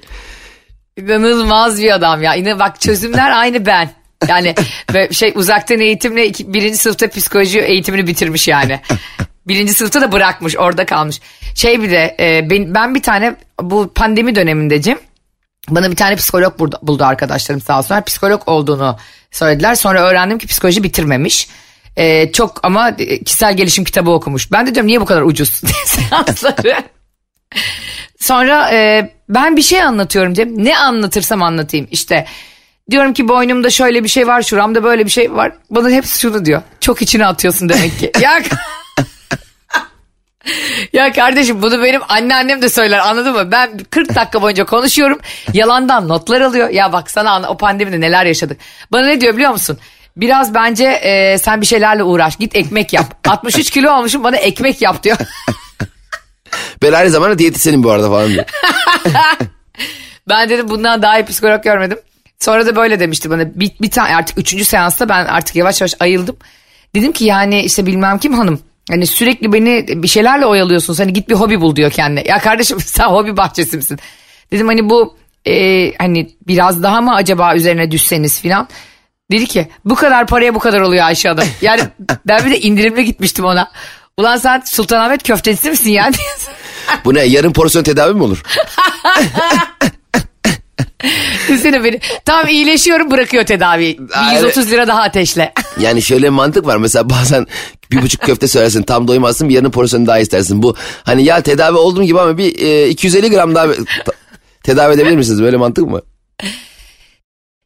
İnanılmaz 0.97 1.83
bir 1.83 1.95
adam 1.95 2.23
ya. 2.23 2.35
Yine 2.35 2.59
bak 2.59 2.81
çözümler 2.81 3.31
aynı 3.31 3.67
ben. 3.67 3.91
Yani 4.29 4.55
şey 5.13 5.33
uzaktan 5.35 5.81
eğitimle 5.81 6.33
birinci 6.33 6.77
sınıfta 6.77 7.09
psikoloji 7.09 7.61
eğitimini 7.61 8.07
bitirmiş 8.07 8.49
yani. 8.49 8.81
Birinci 9.49 9.75
sınıfta 9.75 10.01
da 10.01 10.13
bırakmış 10.13 10.57
orada 10.57 10.87
kalmış. 10.87 11.21
Şey 11.55 11.83
bir 11.83 11.91
de 11.91 12.17
e, 12.21 12.51
ben, 12.51 12.75
ben 12.75 12.95
bir 12.95 13.03
tane 13.03 13.37
bu 13.63 13.93
pandemi 13.95 14.35
döneminde 14.35 14.83
Cem 14.83 14.99
bana 15.71 15.91
bir 15.91 15.97
tane 15.97 16.17
psikolog 16.17 16.59
buldu, 16.59 16.79
buldu 16.83 17.05
arkadaşlarım 17.05 17.61
sağ 17.61 17.79
olsunlar. 17.79 18.05
Psikolog 18.05 18.43
olduğunu 18.47 18.97
söylediler. 19.31 19.75
Sonra 19.75 20.01
öğrendim 20.01 20.39
ki 20.39 20.47
psikoloji 20.47 20.83
bitirmemiş. 20.83 21.49
E, 21.97 22.33
çok 22.33 22.61
ama 22.63 22.89
e, 22.89 23.25
kişisel 23.25 23.57
gelişim 23.57 23.85
kitabı 23.85 24.11
okumuş. 24.11 24.53
Ben 24.53 24.67
de 24.67 24.75
diyorum 24.75 24.87
niye 24.89 25.01
bu 25.01 25.05
kadar 25.05 25.23
ucuz 25.23 25.49
seansları? 25.87 26.77
Sonra 28.21 28.71
e, 28.73 29.11
ben 29.29 29.57
bir 29.57 29.63
şey 29.63 29.83
anlatıyorum 29.83 30.35
Cem. 30.35 30.65
Ne 30.65 30.79
anlatırsam 30.79 31.43
anlatayım. 31.43 31.89
İşte 31.91 32.27
diyorum 32.91 33.13
ki 33.13 33.29
boynumda 33.29 33.71
şöyle 33.71 34.05
bir 34.05 34.09
şey 34.09 34.27
var, 34.27 34.43
şuramda 34.43 34.85
böyle 34.85 35.05
bir 35.05 35.11
şey 35.11 35.33
var. 35.33 35.53
Bana 35.71 35.91
hepsi 35.91 36.21
şunu 36.21 36.45
diyor. 36.45 36.63
Çok 36.81 37.03
içine 37.03 37.27
atıyorsun 37.27 37.69
demek 37.69 37.99
ki. 37.99 38.13
ya 38.21 38.43
Ya 40.93 41.13
kardeşim 41.13 41.63
bunu 41.63 41.83
benim 41.83 42.01
anneannem 42.09 42.63
de 42.63 42.69
söyler 42.69 42.99
anladın 42.99 43.33
mı? 43.33 43.53
Ben 43.53 43.79
40 43.91 44.15
dakika 44.15 44.43
boyunca 44.43 44.65
konuşuyorum. 44.65 45.19
Yalandan 45.53 46.09
notlar 46.09 46.41
alıyor. 46.41 46.69
Ya 46.69 46.93
bak 46.93 47.11
sana 47.11 47.49
o 47.49 47.57
pandemide 47.57 48.01
neler 48.01 48.27
yaşadık. 48.27 48.59
Bana 48.93 49.07
ne 49.07 49.21
diyor 49.21 49.35
biliyor 49.35 49.51
musun? 49.51 49.79
Biraz 50.17 50.55
bence 50.55 50.85
e, 50.85 51.39
sen 51.39 51.61
bir 51.61 51.67
şeylerle 51.67 52.03
uğraş. 52.03 52.37
Git 52.37 52.57
ekmek 52.57 52.93
yap. 52.93 53.15
63 53.29 53.71
kilo 53.71 53.93
olmuşum 53.93 54.25
bana 54.25 54.37
ekmek 54.37 54.83
yap 54.83 55.03
diyor. 55.03 55.17
Ben 56.83 56.93
aynı 56.93 57.11
zamanda 57.11 57.39
diyetisyenim 57.39 57.83
bu 57.83 57.91
arada 57.91 58.09
falan 58.09 58.29
diyor. 58.29 58.45
Ben 60.29 60.49
dedim 60.49 60.69
bundan 60.69 61.03
daha 61.03 61.19
iyi 61.19 61.25
psikolog 61.25 61.63
görmedim. 61.63 61.99
Sonra 62.39 62.67
da 62.67 62.77
böyle 62.77 63.01
demişti 63.01 63.31
bana. 63.31 63.61
Bir, 63.61 63.71
bir 63.81 63.91
tane 63.91 64.17
artık 64.17 64.39
üçüncü 64.39 64.65
seansta 64.65 65.09
ben 65.09 65.25
artık 65.25 65.57
yavaş 65.57 65.81
yavaş 65.81 65.95
ayıldım. 66.01 66.37
Dedim 66.95 67.13
ki 67.13 67.25
yani 67.25 67.63
işte 67.63 67.87
bilmem 67.87 68.19
kim 68.19 68.33
hanım. 68.33 68.61
Hani 68.91 69.07
sürekli 69.07 69.53
beni 69.53 70.03
bir 70.03 70.09
şeylerle 70.09 70.47
oyalıyorsun. 70.47 70.95
Hani 70.95 71.13
git 71.13 71.29
bir 71.29 71.35
hobi 71.35 71.61
bul 71.61 71.77
diyor 71.77 71.91
kendine. 71.91 72.25
Ya 72.29 72.39
kardeşim 72.39 72.81
sen 72.81 73.05
hobi 73.07 73.37
bahçesi 73.37 73.77
misin? 73.77 73.99
Dedim 74.53 74.67
hani 74.67 74.91
bu 74.91 75.17
e, 75.47 75.93
hani 75.99 76.31
biraz 76.49 76.83
daha 76.83 77.01
mı 77.01 77.15
acaba 77.15 77.55
üzerine 77.55 77.91
düşseniz 77.91 78.41
filan. 78.41 78.69
Dedi 79.31 79.47
ki 79.47 79.69
bu 79.85 79.95
kadar 79.95 80.27
paraya 80.27 80.55
bu 80.55 80.59
kadar 80.59 80.81
oluyor 80.81 81.05
Ayşe 81.05 81.29
Hanım. 81.29 81.49
Yani 81.61 81.81
ben 82.27 82.47
bir 82.47 82.51
de 82.51 82.61
indirimle 82.61 83.03
gitmiştim 83.03 83.45
ona. 83.45 83.71
Ulan 84.19 84.37
sen 84.37 84.63
Sultanahmet 84.67 85.23
köftecisi 85.23 85.71
misin 85.71 85.91
yani? 85.91 86.15
Bu 87.05 87.15
ne 87.15 87.23
yarım 87.23 87.53
porsiyon 87.53 87.85
tedavi 87.85 88.15
mi 88.15 88.23
olur? 88.23 88.43
Düşünsene 91.49 91.85
beni. 91.85 92.01
Tamam 92.25 92.49
iyileşiyorum 92.49 93.11
bırakıyor 93.11 93.47
tedaviyi. 93.47 93.99
Bir 93.99 94.29
Aynen. 94.29 94.43
130 94.43 94.71
lira 94.71 94.89
daha 94.89 95.03
ateşle. 95.03 95.53
Yani 95.81 96.03
şöyle 96.03 96.31
mantık 96.31 96.67
var. 96.67 96.77
Mesela 96.77 97.11
bazen 97.11 97.47
bir 97.91 98.03
buçuk 98.03 98.21
köfte 98.23 98.49
söylersin 98.49 98.83
tam 98.83 99.09
doymazsın 99.09 99.49
bir 99.49 99.55
yarım 99.55 99.71
porsiyon 99.71 100.07
daha 100.07 100.19
istersin. 100.19 100.63
Bu 100.63 100.77
hani 101.05 101.25
ya 101.25 101.41
tedavi 101.41 101.77
oldum 101.77 102.05
gibi 102.05 102.21
ama 102.21 102.39
bir 102.39 102.59
e, 102.59 102.89
250 102.89 103.31
gram 103.31 103.55
daha 103.55 103.67
tedavi 104.63 104.95
edebilir 104.95 105.17
misiniz? 105.17 105.43
Böyle 105.43 105.57
mantık 105.57 105.87
mı? 105.87 106.03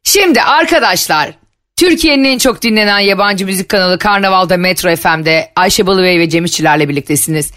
Şimdi 0.03 0.41
arkadaşlar 0.41 1.40
Türkiye'nin 1.81 2.23
en 2.23 2.37
çok 2.37 2.61
dinlenen 2.61 2.99
yabancı 2.99 3.45
müzik 3.45 3.69
kanalı 3.69 3.99
Karnaval'da 3.99 4.57
Metro 4.57 4.95
FM'de 4.95 5.51
Ayşe 5.55 5.87
Balıbey 5.87 6.19
ve 6.19 6.29
Cem 6.29 6.45
İşçilerle 6.45 6.89
birliktesiniz. 6.89 7.51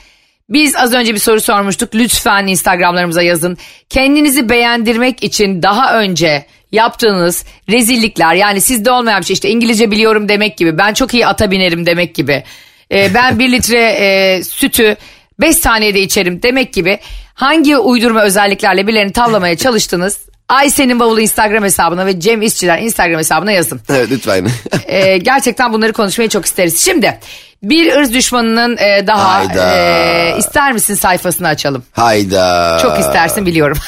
Biz 0.48 0.76
az 0.76 0.94
önce 0.94 1.14
bir 1.14 1.18
soru 1.18 1.40
sormuştuk. 1.40 1.94
Lütfen 1.94 2.46
Instagramlarımıza 2.46 3.22
yazın. 3.22 3.58
Kendinizi 3.90 4.48
beğendirmek 4.48 5.24
için 5.24 5.62
daha 5.62 6.00
önce 6.00 6.46
yaptığınız 6.72 7.44
rezillikler 7.68 8.34
yani 8.34 8.60
sizde 8.60 8.90
olmayan 8.90 9.20
bir 9.20 9.26
şey 9.26 9.34
işte 9.34 9.48
İngilizce 9.48 9.90
biliyorum 9.90 10.28
demek 10.28 10.56
gibi 10.56 10.78
ben 10.78 10.94
çok 10.94 11.14
iyi 11.14 11.26
ata 11.26 11.50
binerim 11.50 11.86
demek 11.86 12.14
gibi 12.14 12.44
e, 12.92 13.14
ben 13.14 13.38
bir 13.38 13.52
litre 13.52 13.96
e, 13.98 14.42
sütü 14.42 14.96
5 15.40 15.56
saniyede 15.56 16.00
içerim 16.00 16.42
demek 16.42 16.72
gibi 16.72 16.98
hangi 17.34 17.76
uydurma 17.76 18.22
özelliklerle 18.22 18.86
birilerini 18.86 19.12
tavlamaya 19.12 19.56
çalıştınız 19.56 20.33
Ayşe'nin 20.48 21.00
bavulu 21.00 21.20
Instagram 21.20 21.64
hesabına 21.64 22.06
ve 22.06 22.20
Cem 22.20 22.42
İşçiler 22.42 22.78
Instagram 22.78 23.18
hesabına 23.18 23.52
yazın. 23.52 23.80
Evet 23.90 24.08
lütfen. 24.10 24.46
Ee, 24.86 25.18
gerçekten 25.18 25.72
bunları 25.72 25.92
konuşmayı 25.92 26.28
çok 26.28 26.44
isteriz. 26.46 26.84
Şimdi 26.84 27.18
bir 27.62 27.96
ırz 27.96 28.14
düşmanının 28.14 28.76
e, 28.76 29.06
daha 29.06 29.34
Hayda. 29.34 29.76
e, 29.76 30.38
ister 30.38 30.72
misin 30.72 30.94
sayfasını 30.94 31.48
açalım? 31.48 31.84
Hayda. 31.92 32.78
Çok 32.82 32.98
istersin 32.98 33.46
biliyorum. 33.46 33.78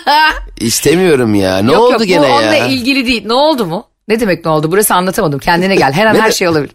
İstemiyorum 0.60 1.34
ya. 1.34 1.58
Ne 1.58 1.72
yok 1.72 1.82
oldu 1.82 1.92
yok 1.92 2.06
gene 2.06 2.20
bu 2.20 2.24
ya? 2.24 2.34
onunla 2.34 2.56
ilgili 2.56 3.06
değil. 3.06 3.22
Ne 3.26 3.32
oldu 3.32 3.66
mu? 3.66 3.86
Ne 4.08 4.20
demek 4.20 4.44
ne 4.44 4.50
oldu? 4.50 4.72
Burası 4.72 4.94
anlatamadım. 4.94 5.38
Kendine 5.38 5.76
gel. 5.76 5.92
Her 5.92 6.06
an 6.06 6.14
her 6.20 6.30
şey 6.30 6.48
olabilir. 6.48 6.72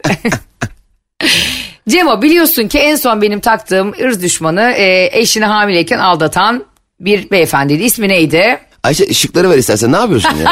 Cemo 1.90 2.22
biliyorsun 2.22 2.68
ki 2.68 2.80
en 2.80 2.96
son 2.96 3.22
benim 3.22 3.40
taktığım 3.40 3.94
ırz 4.04 4.24
düşmanı 4.24 4.72
e, 4.72 5.10
eşini 5.20 5.46
hamileyken 5.46 6.00
aldatan 6.00 6.66
bir 7.00 7.32
beyefendiydi. 7.32 7.84
İsmi 7.84 8.10
neydi? 8.10 8.60
Ayşe 8.86 9.08
ışıkları 9.10 9.50
ver 9.50 9.58
istersen 9.58 9.92
ne 9.92 9.98
yapıyorsun 9.98 10.36
ya? 10.38 10.52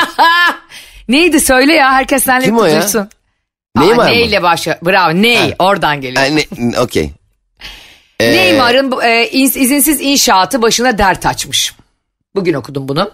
Neydi 1.08 1.40
söyle 1.40 1.74
ya 1.74 1.92
herkes 1.94 2.24
seninle 2.24 2.46
Kim 2.46 2.58
o 2.58 2.66
ya? 2.66 2.80
tutuşsun. 2.80 3.10
Neymar 3.78 4.06
mı? 4.06 4.12
Neyle 4.12 4.44
başlıyor? 4.44 4.78
Bravo 4.86 5.14
ney 5.22 5.56
oradan 5.60 6.02
geliyor. 6.02 6.24
Yani, 6.24 6.46
okey. 6.78 7.12
Ee, 8.20 8.32
Neymar'ın 8.32 8.92
bu, 8.92 9.04
e, 9.04 9.30
iz- 9.30 9.58
izinsiz 9.58 10.02
inşaatı 10.02 10.62
başına 10.62 10.98
dert 10.98 11.26
açmış. 11.26 11.74
Bugün 12.36 12.54
okudum 12.54 12.88
bunu. 12.88 13.12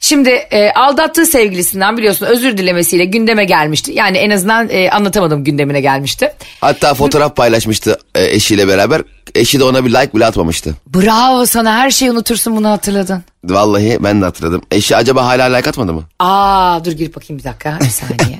Şimdi 0.00 0.28
e, 0.28 0.70
aldattığı 0.70 1.26
sevgilisinden 1.26 1.96
biliyorsun 1.96 2.26
özür 2.26 2.58
dilemesiyle 2.58 3.04
gündeme 3.04 3.44
gelmişti. 3.44 3.92
Yani 3.94 4.18
en 4.18 4.30
azından 4.30 4.68
e, 4.70 4.90
anlatamadım 4.90 5.44
gündemine 5.44 5.80
gelmişti. 5.80 6.32
Hatta 6.60 6.94
fotoğraf 6.94 7.36
paylaşmıştı 7.36 7.98
e, 8.14 8.24
eşiyle 8.24 8.68
beraber. 8.68 9.02
Eşi 9.34 9.60
de 9.60 9.64
ona 9.64 9.84
bir 9.84 9.90
like 9.90 10.12
bile 10.14 10.26
atmamıştı. 10.26 10.74
Bravo 10.86 11.46
sana 11.46 11.76
her 11.76 11.90
şeyi 11.90 12.10
unutursun 12.10 12.56
bunu 12.56 12.68
hatırladın. 12.68 13.22
Vallahi 13.44 13.98
ben 14.00 14.20
de 14.20 14.24
hatırladım. 14.24 14.62
Eşi 14.70 14.96
acaba 14.96 15.26
hala 15.26 15.56
like 15.56 15.68
atmadı 15.68 15.92
mı? 15.92 16.04
Aa 16.18 16.84
dur 16.84 16.92
girip 16.92 17.16
bakayım 17.16 17.38
bir 17.38 17.44
dakika 17.44 17.78
bir 17.80 17.86
saniye. 17.88 18.38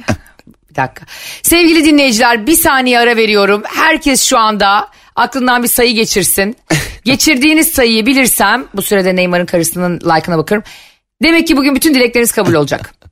bir 0.70 0.74
dakika. 0.76 1.06
Sevgili 1.42 1.84
dinleyiciler 1.84 2.46
bir 2.46 2.56
saniye 2.56 2.98
ara 2.98 3.16
veriyorum. 3.16 3.62
Herkes 3.64 4.22
şu 4.22 4.38
anda 4.38 4.88
aklından 5.16 5.62
bir 5.62 5.68
sayı 5.68 5.94
geçirsin. 5.94 6.56
Geçirdiğiniz 7.04 7.68
sayıyı 7.68 8.06
bilirsem 8.06 8.64
bu 8.74 8.82
sürede 8.82 9.16
Neymar'ın 9.16 9.46
karısının 9.46 10.00
like'ına 10.00 10.38
bakarım. 10.38 10.62
Demek 11.22 11.46
ki 11.46 11.56
bugün 11.56 11.74
bütün 11.74 11.94
dilekleriniz 11.94 12.32
kabul 12.32 12.54
olacak. 12.54 12.94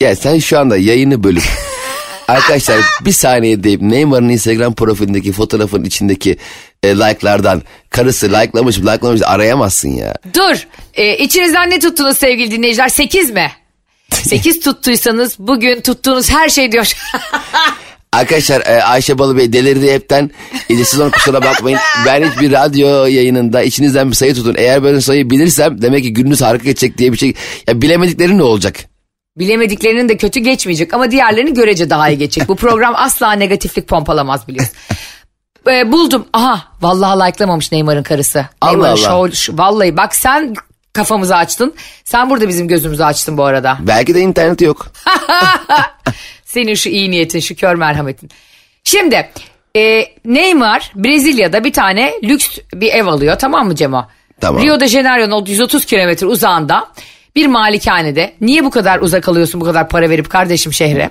Ya 0.00 0.16
sen 0.16 0.38
şu 0.38 0.58
anda 0.58 0.76
yayını 0.76 1.24
bölüp 1.24 1.42
arkadaşlar 2.28 2.80
bir 3.00 3.12
saniye 3.12 3.62
deyip 3.62 3.82
Neymar'ın 3.82 4.28
Instagram 4.28 4.74
profilindeki 4.74 5.32
fotoğrafın 5.32 5.84
içindeki 5.84 6.36
e, 6.82 6.88
like'lardan 6.88 7.62
karısı 7.90 8.26
likelamış 8.32 8.78
mı 8.78 8.92
likelamış 8.92 9.20
mı 9.20 9.26
arayamazsın 9.26 9.88
ya. 9.88 10.14
Dur 10.34 10.66
e, 10.94 11.16
içinizden 11.18 11.70
ne 11.70 11.78
tuttunuz 11.78 12.18
sevgili 12.18 12.50
dinleyiciler 12.50 12.88
8 12.88 13.30
mi? 13.30 13.52
8 14.10 14.60
tuttuysanız 14.60 15.38
bugün 15.38 15.80
tuttuğunuz 15.80 16.30
her 16.30 16.48
şey 16.48 16.72
diyor. 16.72 16.92
Arkadaşlar 18.16 18.60
e, 18.60 18.82
Ayşe 18.82 19.18
Balıbey 19.18 19.52
delirdi 19.52 19.92
hepten. 19.92 20.30
E, 20.70 20.84
siz 20.84 21.00
ona 21.00 21.10
kusura 21.10 21.42
bakmayın. 21.42 21.78
Ben 22.06 22.30
hiçbir 22.30 22.52
radyo 22.52 22.88
yayınında 23.06 23.62
içinizden 23.62 24.10
bir 24.10 24.14
sayı 24.14 24.34
tutun. 24.34 24.54
Eğer 24.58 24.82
böyle 24.82 25.00
sayı 25.00 25.30
bilirsem 25.30 25.82
demek 25.82 26.02
ki 26.04 26.12
gününüz 26.12 26.42
harika 26.42 26.64
geçecek 26.64 26.98
diye 26.98 27.12
bir 27.12 27.18
şey. 27.18 27.34
Ya 27.68 27.82
bilemedikleri 27.82 28.38
ne 28.38 28.42
olacak? 28.42 28.76
Bilemediklerinin 29.38 30.08
de 30.08 30.16
kötü 30.16 30.40
geçmeyecek 30.40 30.94
ama 30.94 31.10
diğerlerinin 31.10 31.54
görece 31.54 31.90
daha 31.90 32.08
iyi 32.08 32.18
geçecek. 32.18 32.48
Bu 32.48 32.56
program 32.56 32.94
asla 32.96 33.32
negatiflik 33.32 33.88
pompalamaz 33.88 34.48
biliyorsun. 34.48 34.74
Ee, 35.68 35.92
buldum. 35.92 36.26
Aha 36.32 36.62
vallahi 36.80 37.28
like'lamamış 37.28 37.72
Neymar'ın 37.72 38.02
karısı. 38.02 38.46
Allah 38.60 38.70
Neymar'ın 38.72 39.02
Allah. 39.12 39.30
şu- 39.30 39.58
vallahi 39.58 39.96
bak 39.96 40.16
sen 40.16 40.54
kafamızı 40.92 41.36
açtın. 41.36 41.74
Sen 42.04 42.30
burada 42.30 42.48
bizim 42.48 42.68
gözümüzü 42.68 43.02
açtın 43.02 43.38
bu 43.38 43.44
arada. 43.44 43.78
Belki 43.80 44.14
de 44.14 44.20
interneti 44.20 44.64
yok. 44.64 44.86
Senin 46.56 46.74
şu 46.74 46.88
iyi 46.88 47.10
niyetin, 47.10 47.40
şu 47.40 47.56
kör 47.56 47.74
merhametin. 47.74 48.30
Şimdi 48.84 49.30
e, 49.76 50.04
Neymar 50.24 50.92
Brezilya'da 50.94 51.64
bir 51.64 51.72
tane 51.72 52.12
lüks 52.22 52.58
bir 52.74 52.92
ev 52.92 53.06
alıyor 53.06 53.38
tamam 53.38 53.66
mı 53.66 53.74
Cemo? 53.74 54.06
Tamam. 54.40 54.62
Rio 54.62 54.80
de 54.80 54.88
Janeiro'nun 54.88 55.46
130 55.46 55.84
kilometre 55.84 56.26
uzağında 56.26 56.88
bir 57.34 57.46
malikanede. 57.46 58.34
Niye 58.40 58.64
bu 58.64 58.70
kadar 58.70 59.00
uzak 59.00 59.28
alıyorsun 59.28 59.60
bu 59.60 59.64
kadar 59.64 59.88
para 59.88 60.10
verip 60.10 60.30
kardeşim 60.30 60.72
şehre? 60.72 61.10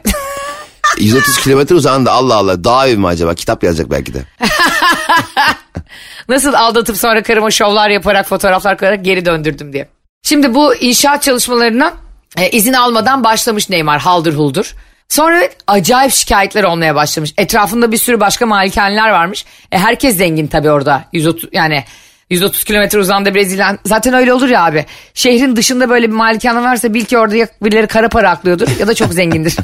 130 0.99 1.38
kilometre 1.38 1.75
uzağında 1.75 2.12
Allah 2.12 2.36
Allah. 2.36 2.63
Dağ 2.63 2.88
evi 2.88 2.97
mi 2.97 3.08
acaba? 3.08 3.36
Kitap 3.36 3.63
yazacak 3.63 3.91
belki 3.91 4.13
de. 4.13 4.25
Nasıl 6.29 6.53
aldatıp 6.53 6.97
sonra 6.97 7.23
karıma 7.23 7.51
şovlar 7.51 7.89
yaparak 7.89 8.27
fotoğraflar 8.27 8.77
koyarak 8.77 9.05
geri 9.05 9.25
döndürdüm 9.25 9.73
diye. 9.73 9.88
Şimdi 10.23 10.55
bu 10.55 10.75
inşaat 10.75 11.23
çalışmalarına 11.23 11.93
e, 12.38 12.49
izin 12.49 12.73
almadan 12.73 13.23
başlamış 13.23 13.69
Neymar 13.69 14.01
haldır 14.01 14.34
huldur. 14.34 14.75
Sonra 15.10 15.50
acayip 15.68 16.12
şikayetler 16.12 16.63
olmaya 16.63 16.96
başlamış. 16.96 17.34
Etrafında 17.38 17.91
bir 17.91 17.98
sürü 17.98 18.20
başka 18.20 18.46
malikaneler 18.46 19.10
varmış. 19.10 19.46
E, 19.72 19.78
herkes 19.78 20.18
zengin 20.18 20.48
tabii 20.48 20.72
orada. 20.72 21.06
130 21.13 21.50
yani 21.54 21.84
130 22.30 22.63
kilometre 22.63 23.00
uzanda 23.00 23.36
Brezilya. 23.36 23.78
Zaten 23.86 24.13
öyle 24.13 24.34
olur 24.34 24.50
ya 24.50 24.65
abi. 24.65 24.86
Şehrin 25.13 25.56
dışında 25.56 25.89
böyle 25.89 26.08
bir 26.08 26.13
malikane 26.13 26.62
varsa 26.62 26.94
bil 26.94 27.06
ki 27.06 27.18
orada 27.18 27.36
ya 27.36 27.48
birileri 27.62 27.88
kara 27.88 28.10
para 28.10 28.30
aklıyordur 28.30 28.68
ya 28.80 28.88
da 28.88 28.94
çok 28.94 29.13
zengindir. 29.13 29.56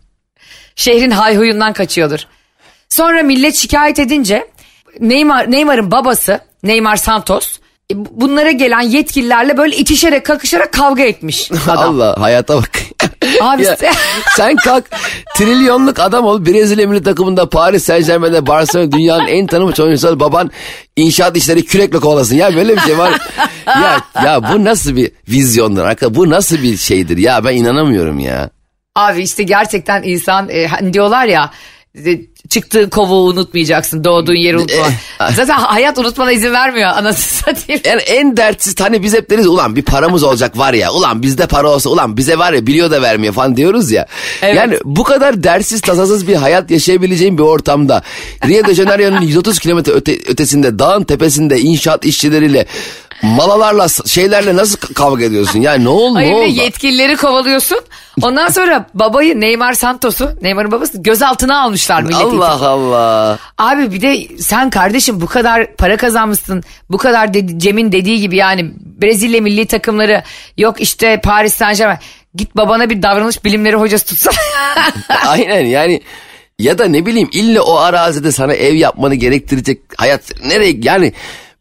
Şehrin 0.76 1.10
hayhuyundan 1.10 1.72
kaçıyordur. 1.72 2.20
Sonra 2.88 3.22
millet 3.22 3.54
şikayet 3.54 3.98
edince 3.98 4.48
Neymar 5.00 5.50
Neymar'ın 5.50 5.90
babası 5.90 6.40
Neymar 6.62 6.96
Santos 6.96 7.58
bunlara 7.94 8.50
gelen 8.50 8.80
yetkililerle 8.80 9.56
böyle 9.56 9.76
itişerek 9.76 10.26
kakışarak 10.26 10.72
kavga 10.72 11.02
etmiş 11.02 11.50
adam. 11.68 11.78
Allah 11.78 12.20
hayata 12.20 12.56
bak. 12.56 12.70
Abi 13.40 13.62
Ya, 13.64 13.76
sen- 13.76 13.94
sen 14.36 14.56
kalk 14.56 14.84
trilyonluk 15.36 15.98
adam 16.00 16.24
ol 16.24 16.46
Brezilya 16.46 16.88
milli 16.88 17.02
takımında 17.02 17.48
Paris 17.48 17.84
Saint 17.84 18.06
Germain'de 18.06 18.46
Barcelona 18.46 18.92
dünyanın 18.92 19.26
en 19.26 19.46
tanınmış 19.46 19.80
oyuncusu 19.80 20.08
ol. 20.08 20.20
baban 20.20 20.50
inşaat 20.96 21.36
işleri 21.36 21.64
kürekle 21.64 21.98
kovalasın 21.98 22.36
ya 22.36 22.56
böyle 22.56 22.76
bir 22.76 22.80
şey 22.80 22.98
var. 22.98 23.20
ya 23.66 24.00
ya 24.24 24.52
bu 24.52 24.64
nasıl 24.64 24.96
bir 24.96 25.10
vizyondur 25.28 25.84
arkadaş 25.84 26.14
bu 26.16 26.30
nasıl 26.30 26.62
bir 26.62 26.76
şeydir 26.76 27.18
ya 27.18 27.44
ben 27.44 27.56
inanamıyorum 27.56 28.18
ya. 28.18 28.50
Abi 28.94 29.22
işte 29.22 29.42
gerçekten 29.42 30.02
insan 30.02 30.48
e, 30.48 30.66
hani 30.66 30.92
diyorlar 30.92 31.26
ya 31.26 31.50
e, 32.04 32.20
çıktığın 32.48 32.88
kovuğu 32.88 33.28
unutmayacaksın 33.28 34.04
doğduğun 34.04 34.34
yeri 34.34 34.56
unutma. 34.58 34.86
Zaten 35.36 35.54
hayat 35.54 35.98
unutmana 35.98 36.32
izin 36.32 36.52
vermiyor 36.52 36.90
anasını 36.90 37.54
satayım. 37.54 37.80
Yani 37.84 38.00
en 38.00 38.36
dertsiz 38.36 38.80
hani 38.80 39.02
biz 39.02 39.14
hep 39.14 39.30
deriz 39.30 39.46
ulan 39.46 39.76
bir 39.76 39.82
paramız 39.82 40.22
olacak 40.22 40.58
var 40.58 40.72
ya 40.74 40.92
ulan 40.92 41.22
bizde 41.22 41.46
para 41.46 41.70
olsa 41.70 41.90
ulan 41.90 42.16
bize 42.16 42.38
var 42.38 42.52
ya 42.52 42.66
biliyor 42.66 42.90
da 42.90 43.02
vermiyor 43.02 43.34
falan 43.34 43.56
diyoruz 43.56 43.90
ya. 43.90 44.06
Evet. 44.42 44.56
Yani 44.56 44.78
bu 44.84 45.04
kadar 45.04 45.42
dersiz 45.42 45.80
tasasız 45.80 46.28
bir 46.28 46.34
hayat 46.36 46.70
yaşayabileceğin 46.70 47.38
bir 47.38 47.42
ortamda 47.42 48.02
Rio 48.46 48.66
de 48.68 48.74
Janeiro'nun 48.74 49.20
130 49.20 49.58
kilometre 49.58 49.92
öte, 49.92 50.12
ötesinde 50.12 50.78
dağın 50.78 51.04
tepesinde 51.04 51.60
inşaat 51.60 52.04
işçileriyle 52.04 52.66
malalarla 53.22 53.86
şeylerle 54.06 54.56
nasıl 54.56 54.78
kavga 54.94 55.24
ediyorsun? 55.24 55.60
Yani 55.60 55.84
ne 55.84 55.88
oldu 55.88 56.14
ne 56.14 56.18
Hayır 56.18 56.32
ve 56.32 56.36
oldu? 56.36 56.46
yetkilileri 56.46 57.16
kovalıyorsun. 57.16 57.78
Ondan 58.22 58.48
sonra 58.48 58.86
babayı 58.94 59.40
Neymar 59.40 59.72
Santos'u 59.72 60.30
Neymar'ın 60.42 60.72
babası 60.72 61.02
gözaltına 61.02 61.62
almışlar 61.62 62.02
milletin. 62.02 62.38
Allah 62.38 62.66
Allah. 62.66 63.38
Abi 63.58 63.92
bir 63.92 64.00
de 64.02 64.38
sen 64.42 64.70
kardeşim 64.70 65.20
bu 65.20 65.26
kadar 65.26 65.74
para 65.74 65.96
kazanmışsın. 65.96 66.62
Bu 66.90 66.98
kadar 66.98 67.34
dedi, 67.34 67.58
Cem'in 67.58 67.92
dediği 67.92 68.20
gibi 68.20 68.36
yani 68.36 68.70
Brezilya 69.02 69.40
milli 69.40 69.66
takımları 69.66 70.22
yok 70.58 70.80
işte 70.80 71.20
Paris 71.20 71.54
Saint 71.54 71.78
Germain. 71.78 71.98
Git 72.34 72.56
babana 72.56 72.90
bir 72.90 73.02
davranış 73.02 73.44
bilimleri 73.44 73.76
hocası 73.76 74.06
tutsa. 74.06 74.30
Aynen 75.26 75.66
yani 75.66 76.02
ya 76.58 76.78
da 76.78 76.84
ne 76.84 77.06
bileyim 77.06 77.28
illa 77.32 77.62
o 77.62 77.76
arazide 77.76 78.32
sana 78.32 78.52
ev 78.54 78.74
yapmanı 78.74 79.14
gerektirecek 79.14 79.80
hayat 79.96 80.22
nereye 80.44 80.76
yani 80.82 81.12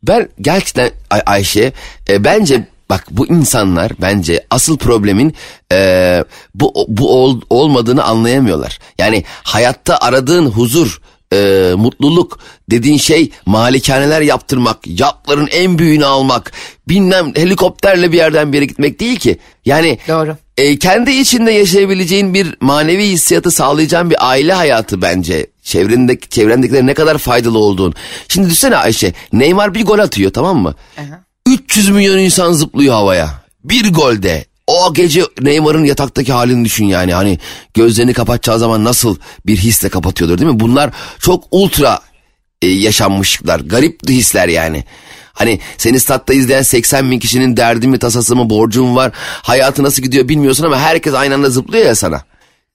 ben 0.04 0.30
gerçekten 0.42 0.90
Ay- 1.10 1.24
Ayşe 1.26 1.74
e, 2.10 2.24
bence 2.24 2.68
bak 2.90 3.06
bu 3.12 3.28
insanlar 3.28 3.92
bence 4.02 4.46
asıl 4.50 4.78
problemin 4.78 5.34
e, 5.72 6.24
bu 6.56 6.74
bu 6.88 7.24
ol- 7.24 7.42
olmadığını 7.50 8.04
anlayamıyorlar. 8.04 8.80
Yani 8.98 9.24
hayatta 9.44 9.98
aradığın 9.98 10.46
huzur 10.46 11.02
e, 11.34 11.72
mutluluk 11.78 12.40
dediğin 12.72 12.98
şey 12.98 13.32
malikaneler 13.46 14.22
yaptırmak, 14.22 14.78
yatların 14.88 15.48
en 15.52 15.80
büyüğünü 15.80 16.06
almak, 16.06 16.52
bilmem 16.90 17.32
helikopterle 17.36 18.12
bir 18.12 18.18
yerden 18.18 18.52
bir 18.54 18.58
yere 18.58 18.66
gitmek 18.66 19.00
değil 19.00 19.20
ki. 19.20 19.38
Yani 19.66 20.00
Doğru. 20.08 20.38
e, 20.58 20.80
kendi 20.80 21.12
içinde 21.12 21.52
yaşayabileceğin 21.52 22.34
bir 22.34 22.58
manevi 22.62 23.06
hissiyatı 23.08 23.52
sağlayacağın 23.52 24.10
bir 24.10 24.30
aile 24.30 24.54
hayatı 24.54 25.02
bence. 25.02 25.48
Çevrendeki, 25.64 26.30
çevrendekilere 26.30 26.86
ne 26.86 26.94
kadar 26.94 27.18
faydalı 27.18 27.58
olduğun. 27.58 27.94
Şimdi 28.28 28.48
düşünsene 28.48 28.78
Ayşe 28.78 29.14
Neymar 29.34 29.74
bir 29.74 29.86
gol 29.86 30.00
atıyor 30.00 30.34
tamam 30.34 30.58
mı? 30.58 30.76
300 31.56 31.90
milyon 31.90 32.18
insan 32.18 32.52
zıplıyor 32.52 32.94
havaya. 32.94 33.30
Bir 33.64 33.94
golde. 33.94 34.46
O 34.68 34.94
gece 34.94 35.24
Neymar'ın 35.42 35.84
yataktaki 35.84 36.34
halini 36.34 36.66
düşün 36.66 36.86
yani. 36.86 37.14
Hani 37.14 37.40
gözlerini 37.74 38.14
kapatacağı 38.14 38.60
zaman 38.60 38.84
nasıl 38.84 39.18
bir 39.46 39.58
hisle 39.58 39.90
kapatıyordur 39.90 40.38
değil 40.38 40.52
mi? 40.52 40.60
Bunlar 40.60 40.92
çok 41.20 41.44
ultra 41.52 42.00
e, 42.62 42.68
yaşanmışlıklar. 42.68 43.60
Garip 43.60 44.10
hisler 44.10 44.48
yani. 44.48 44.84
Hani 45.34 45.60
seni 45.78 46.00
statta 46.00 46.34
izleyen 46.34 46.62
80 46.62 47.12
bin 47.12 47.20
kişinin 47.20 47.58
derdi 47.58 47.88
mi 47.88 48.00
tasası 48.00 48.36
mı 48.36 48.50
borcu 48.50 48.84
mu 48.84 48.96
var 48.96 49.12
hayatı 49.42 49.84
nasıl 49.84 50.04
gidiyor 50.04 50.28
bilmiyorsun 50.28 50.64
ama 50.66 50.80
herkes 50.80 51.14
aynı 51.14 51.34
anda 51.34 51.50
zıplıyor 51.50 51.86
ya 51.86 51.96
sana. 51.96 52.22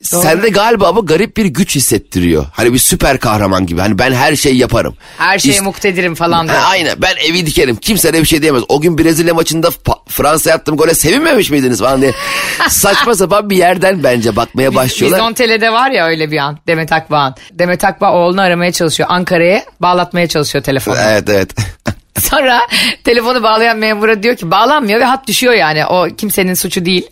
Sende 0.03 0.49
galiba 0.49 0.97
bu 0.97 1.07
garip 1.07 1.37
bir 1.37 1.45
güç 1.45 1.77
hissettiriyor. 1.77 2.47
Hani 2.53 2.73
bir 2.73 2.79
süper 2.79 3.19
kahraman 3.19 3.67
gibi. 3.67 3.81
Hani 3.81 3.99
ben 3.99 4.13
her 4.13 4.37
şeyi 4.37 4.57
yaparım. 4.59 4.97
Her 5.19 5.39
şeye 5.39 5.51
İşte- 5.51 5.65
muktedirim 5.65 6.15
falan 6.15 6.49
diyor. 6.49 6.59
aynen 6.65 6.95
ben 7.03 7.15
evi 7.29 7.47
dikerim 7.47 7.77
kimse 7.77 8.13
de 8.13 8.21
bir 8.21 8.27
şey 8.27 8.43
diyemez. 8.43 8.63
O 8.69 8.81
gün 8.81 8.99
Brezilya 8.99 9.35
maçında 9.35 9.71
Fransa'ya 10.09 10.57
attığım 10.57 10.77
gole 10.77 10.95
sevinmemiş 10.95 11.51
miydiniz 11.51 11.79
falan 11.79 12.01
diye. 12.03 12.13
Saçma 12.69 13.15
sapan 13.15 13.51
bir 13.51 13.57
yerden 13.57 14.03
bence 14.05 14.37
bakmaya 14.37 14.75
başlıyorlar. 14.75 15.19
Vizontele'de 15.19 15.73
var 15.73 15.91
ya 15.91 16.07
öyle 16.07 16.31
bir 16.31 16.39
an 16.39 16.59
Demet 16.67 16.93
Akbağ'ın. 16.93 17.35
Demet 17.53 17.85
Akbağ 17.85 18.13
oğlunu 18.13 18.41
aramaya 18.41 18.73
çalışıyor. 18.73 19.09
Ankara'ya 19.13 19.65
bağlatmaya 19.81 20.29
çalışıyor 20.29 20.65
telefonu. 20.65 20.97
Evet 21.09 21.29
evet. 21.29 21.51
Sonra 22.21 22.61
telefonu 23.05 23.43
bağlayan 23.43 23.79
memura 23.79 24.23
diyor 24.23 24.37
ki 24.37 24.51
bağlanmıyor 24.51 25.01
ve 25.01 25.05
hat 25.05 25.27
düşüyor 25.29 25.55
yani. 25.55 25.87
O 25.87 26.09
kimsenin 26.17 26.55
suçu 26.55 26.85
değil. 26.85 27.07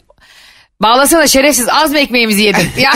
Bağlasana 0.83 1.27
şerefsiz 1.27 1.69
az 1.69 1.91
mı 1.93 1.99
ekmeğimizi 1.99 2.43
yedin? 2.43 2.69
Ya. 2.79 2.93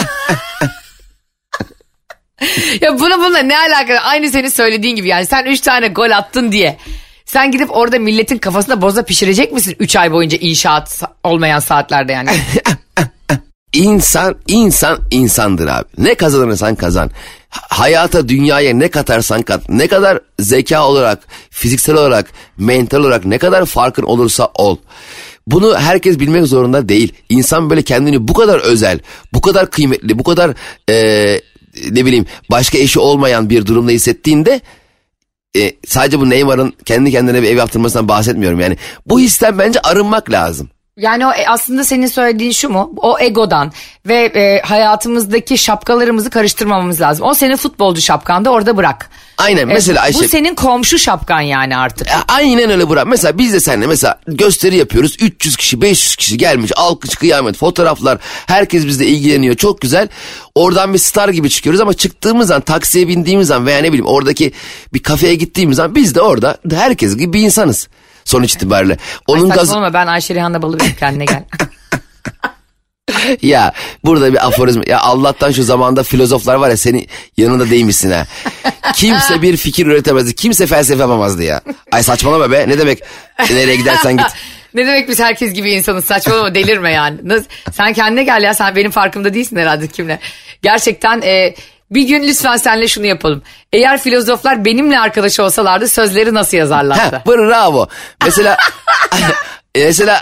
ya 2.81 2.99
bunu 2.99 3.17
bununla 3.19 3.39
ne 3.39 3.57
alakalı? 3.57 3.99
Aynı 3.99 4.29
senin 4.31 4.49
söylediğin 4.49 4.95
gibi 4.95 5.07
yani 5.07 5.25
sen 5.25 5.45
3 5.45 5.61
tane 5.61 5.87
gol 5.87 6.11
attın 6.11 6.51
diye. 6.51 6.77
Sen 7.25 7.51
gidip 7.51 7.77
orada 7.77 7.99
milletin 7.99 8.37
kafasına 8.37 8.81
boza 8.81 9.03
pişirecek 9.03 9.51
misin 9.53 9.75
3 9.79 9.95
ay 9.95 10.11
boyunca 10.11 10.37
inşaat 10.37 11.01
olmayan 11.23 11.59
saatlerde 11.59 12.11
yani? 12.11 12.29
İnsan, 13.73 14.35
insan 14.47 14.99
insandır 15.11 15.67
abi. 15.67 15.85
Ne 15.97 16.15
kazanırsan 16.15 16.75
kazan. 16.75 17.11
Ha- 17.49 17.61
Hayata, 17.69 18.29
dünyaya 18.29 18.73
ne 18.73 18.87
katarsan 18.89 19.41
kat. 19.41 19.69
Ne 19.69 19.87
kadar 19.87 20.19
zeka 20.39 20.87
olarak, 20.87 21.19
fiziksel 21.49 21.95
olarak, 21.95 22.31
mental 22.57 22.99
olarak 22.99 23.25
ne 23.25 23.37
kadar 23.37 23.65
farkın 23.65 24.03
olursa 24.03 24.51
ol. 24.55 24.77
Bunu 25.47 25.77
herkes 25.77 26.19
bilmek 26.19 26.45
zorunda 26.45 26.89
değil. 26.89 27.13
İnsan 27.29 27.69
böyle 27.69 27.81
kendini 27.81 28.27
bu 28.27 28.33
kadar 28.33 28.59
özel, 28.59 28.99
bu 29.33 29.41
kadar 29.41 29.69
kıymetli, 29.71 30.19
bu 30.19 30.23
kadar 30.23 30.51
eee, 30.89 31.41
ne 31.91 32.05
bileyim 32.05 32.25
başka 32.51 32.77
eşi 32.77 32.99
olmayan 32.99 33.49
bir 33.49 33.65
durumda 33.65 33.91
hissettiğinde 33.91 34.61
e, 35.57 35.73
sadece 35.87 36.19
bu 36.19 36.29
Neymar'ın 36.29 36.73
kendi 36.85 37.11
kendine 37.11 37.41
bir 37.41 37.47
ev 37.47 37.57
yaptırmasından 37.57 38.07
bahsetmiyorum. 38.07 38.59
Yani 38.59 38.77
bu 39.05 39.19
histen 39.19 39.59
bence 39.59 39.79
arınmak 39.79 40.31
lazım. 40.31 40.69
Yani 40.97 41.27
o 41.27 41.31
e, 41.31 41.47
aslında 41.47 41.83
senin 41.83 42.07
söylediğin 42.07 42.51
şu 42.51 42.69
mu? 42.69 42.93
O 42.97 43.19
egodan 43.19 43.71
ve 44.05 44.15
e, 44.15 44.61
hayatımızdaki 44.61 45.57
şapkalarımızı 45.57 46.29
karıştırmamamız 46.29 47.01
lazım. 47.01 47.25
O 47.25 47.33
senin 47.33 47.55
futbolcu 47.55 48.01
şapkan 48.01 48.45
da 48.45 48.49
orada 48.49 48.77
bırak. 48.77 49.09
Aynen 49.37 49.61
E, 49.61 49.65
mesela 49.65 50.01
Ayşe. 50.01 50.19
Bu 50.19 50.23
senin 50.23 50.55
komşu 50.55 50.99
şapkan 50.99 51.41
yani 51.41 51.77
artık. 51.77 52.07
Ya 52.07 52.23
Aynen 52.27 52.69
öyle 52.69 52.89
Burak. 52.89 53.07
Mesela 53.07 53.37
biz 53.37 53.53
de 53.53 53.59
seninle 53.59 53.87
mesela 53.87 54.19
gösteri 54.27 54.75
yapıyoruz. 54.75 55.15
300 55.19 55.55
kişi 55.57 55.81
500 55.81 56.15
kişi 56.15 56.37
gelmiş. 56.37 56.71
Alkış 56.75 57.15
kıyamet 57.15 57.57
fotoğraflar. 57.57 58.17
Herkes 58.47 58.85
bizle 58.85 59.05
ilgileniyor. 59.05 59.55
Çok 59.55 59.81
güzel. 59.81 60.07
Oradan 60.55 60.93
bir 60.93 60.99
star 60.99 61.29
gibi 61.29 61.49
çıkıyoruz 61.49 61.81
ama 61.81 61.93
çıktığımız 61.93 62.51
an 62.51 62.61
taksiye 62.61 63.07
bindiğimiz 63.07 63.51
an 63.51 63.65
veya 63.65 63.79
ne 63.79 63.87
bileyim 63.87 64.05
oradaki 64.05 64.51
bir 64.93 65.03
kafeye 65.03 65.35
gittiğimiz 65.35 65.79
an 65.79 65.95
biz 65.95 66.15
de 66.15 66.21
orada 66.21 66.57
herkes 66.71 67.17
gibi 67.17 67.33
bir 67.33 67.41
insanız. 67.41 67.87
Sonuç 68.25 68.53
itibariyle. 68.53 68.97
Onun 69.27 69.49
gazı... 69.49 69.59
Saçmalama 69.59 69.93
ben 69.93 70.07
Ayşe 70.07 70.35
Rihanna 70.35 70.61
Balıbeyim 70.61 70.95
kendine 70.99 71.25
gel. 71.25 71.43
Ya 73.41 73.73
burada 74.05 74.33
bir 74.33 74.47
aforizm. 74.47 74.81
Ya 74.87 74.99
Allah'tan 74.99 75.51
şu 75.51 75.63
zamanda 75.63 76.03
filozoflar 76.03 76.55
var 76.55 76.69
ya 76.69 76.77
senin 76.77 77.07
yanında 77.37 77.69
değilmişsin 77.69 78.11
ha. 78.11 78.25
Kimse 78.95 79.41
bir 79.41 79.57
fikir 79.57 79.85
üretemezdi. 79.87 80.35
Kimse 80.35 80.67
felsefe 80.67 81.01
yapamazdı 81.01 81.43
ya. 81.43 81.61
Ay 81.91 82.03
saçmalama 82.03 82.51
be. 82.51 82.65
Ne 82.69 82.77
demek 82.77 82.99
nereye 83.49 83.75
gidersen 83.75 84.17
git. 84.17 84.25
ne 84.73 84.87
demek 84.87 85.09
biz 85.09 85.19
herkes 85.19 85.53
gibi 85.53 85.71
insanız 85.71 86.05
saçmalama 86.05 86.55
delirme 86.55 86.91
yani. 86.91 87.17
Nasıl- 87.23 87.45
Sen 87.73 87.93
kendine 87.93 88.23
gel 88.23 88.43
ya 88.43 88.53
sen 88.53 88.75
benim 88.75 88.91
farkımda 88.91 89.33
değilsin 89.33 89.55
herhalde 89.57 89.87
kimle. 89.87 90.19
Gerçekten 90.61 91.21
e, 91.21 91.55
bir 91.91 92.07
gün 92.07 92.23
lütfen 92.27 92.57
senle 92.57 92.87
şunu 92.87 93.05
yapalım. 93.05 93.41
Eğer 93.73 93.99
filozoflar 94.01 94.65
benimle 94.65 94.99
arkadaş 94.99 95.39
olsalardı 95.39 95.87
sözleri 95.87 96.33
nasıl 96.33 96.57
yazarlardı? 96.57 97.15
Ha, 97.15 97.23
bravo. 97.27 97.87
Mesela 98.25 98.57
mesela 99.75 100.21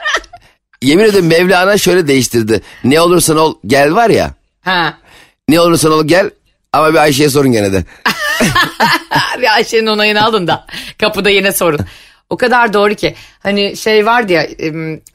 yemin 0.82 1.04
ederim 1.04 1.28
Mevlana 1.28 1.78
şöyle 1.78 2.08
değiştirdi. 2.08 2.62
Ne 2.84 3.02
olursan 3.02 3.38
ol 3.38 3.56
gel 3.68 3.96
var 3.96 4.10
ya. 4.10 4.32
Ha. 4.62 4.98
Ne 5.50 5.62
olursan 5.62 5.92
ol 5.92 6.08
gel 6.08 6.30
ama 6.74 6.94
bir 6.94 6.98
Ayşe'ye 6.98 7.30
sorun 7.30 7.52
gene 7.52 7.74
de. 7.74 7.84
bir 9.42 9.54
Ayşe'nin 9.56 9.88
onayını 9.88 10.24
alın 10.24 10.48
da 10.48 10.66
kapıda 11.00 11.30
yine 11.30 11.52
sorun. 11.52 11.80
O 12.30 12.38
kadar 12.38 12.74
doğru 12.74 12.96
ki 12.96 13.16
hani 13.40 13.78
şey 13.78 14.06
vardı 14.06 14.34
ya 14.34 14.48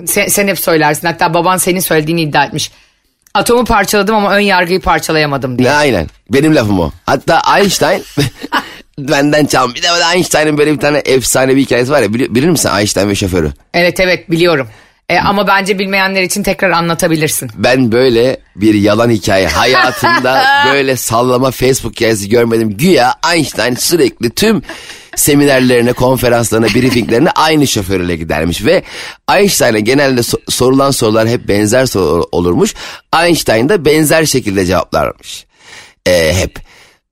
sen, 0.06 0.26
sen 0.26 0.48
hep 0.48 0.58
söylersin 0.58 1.06
hatta 1.06 1.34
baban 1.34 1.56
senin 1.56 1.80
söylediğini 1.80 2.22
iddia 2.22 2.44
etmiş. 2.44 2.70
Atomu 3.34 3.64
parçaladım 3.64 4.14
ama 4.14 4.34
ön 4.34 4.40
yargıyı 4.40 4.80
parçalayamadım 4.80 5.58
diye. 5.58 5.68
Ne 5.68 5.72
aynen. 5.72 6.06
Benim 6.30 6.54
lafım 6.54 6.80
o. 6.80 6.90
Hatta 7.06 7.42
Einstein 7.58 8.02
benden 8.98 9.46
çal. 9.46 9.74
Bir 9.74 9.82
de 9.82 9.86
Einstein'ın 10.14 10.58
böyle 10.58 10.72
bir 10.72 10.80
tane 10.80 10.98
efsane 10.98 11.56
bir 11.56 11.60
hikayesi 11.60 11.92
var 11.92 12.02
ya. 12.02 12.14
Bilir, 12.14 12.34
bilir 12.34 12.48
misin 12.48 12.70
Einstein 12.78 13.08
ve 13.08 13.14
şoförü? 13.14 13.52
Evet 13.74 14.00
evet 14.00 14.30
biliyorum. 14.30 14.68
E, 15.10 15.18
ama 15.18 15.46
bence 15.46 15.78
bilmeyenler 15.78 16.22
için 16.22 16.42
tekrar 16.42 16.70
anlatabilirsin. 16.70 17.50
Ben 17.54 17.92
böyle 17.92 18.40
bir 18.56 18.74
yalan 18.74 19.10
hikaye 19.10 19.48
hayatımda 19.48 20.44
böyle 20.72 20.96
sallama 20.96 21.50
Facebook 21.50 21.92
hikayesi 21.92 22.28
görmedim. 22.28 22.76
Güya 22.76 23.14
Einstein 23.34 23.74
sürekli 23.74 24.30
tüm 24.30 24.62
seminerlerine, 25.16 25.92
konferanslarına, 25.92 26.66
briefinglerine 26.66 27.30
aynı 27.30 27.66
şoförüyle 27.66 28.16
gidermiş. 28.16 28.64
Ve 28.64 28.82
Einstein'a 29.32 29.78
genelde 29.78 30.20
so- 30.20 30.50
sorulan 30.50 30.90
sorular 30.90 31.28
hep 31.28 31.48
benzer 31.48 31.86
soru 31.86 32.28
olurmuş. 32.32 32.74
Einstein 33.22 33.68
da 33.68 33.84
benzer 33.84 34.24
şekilde 34.24 34.66
cevaplarmış. 34.66 35.46
Ee, 36.06 36.34
hep. 36.34 36.58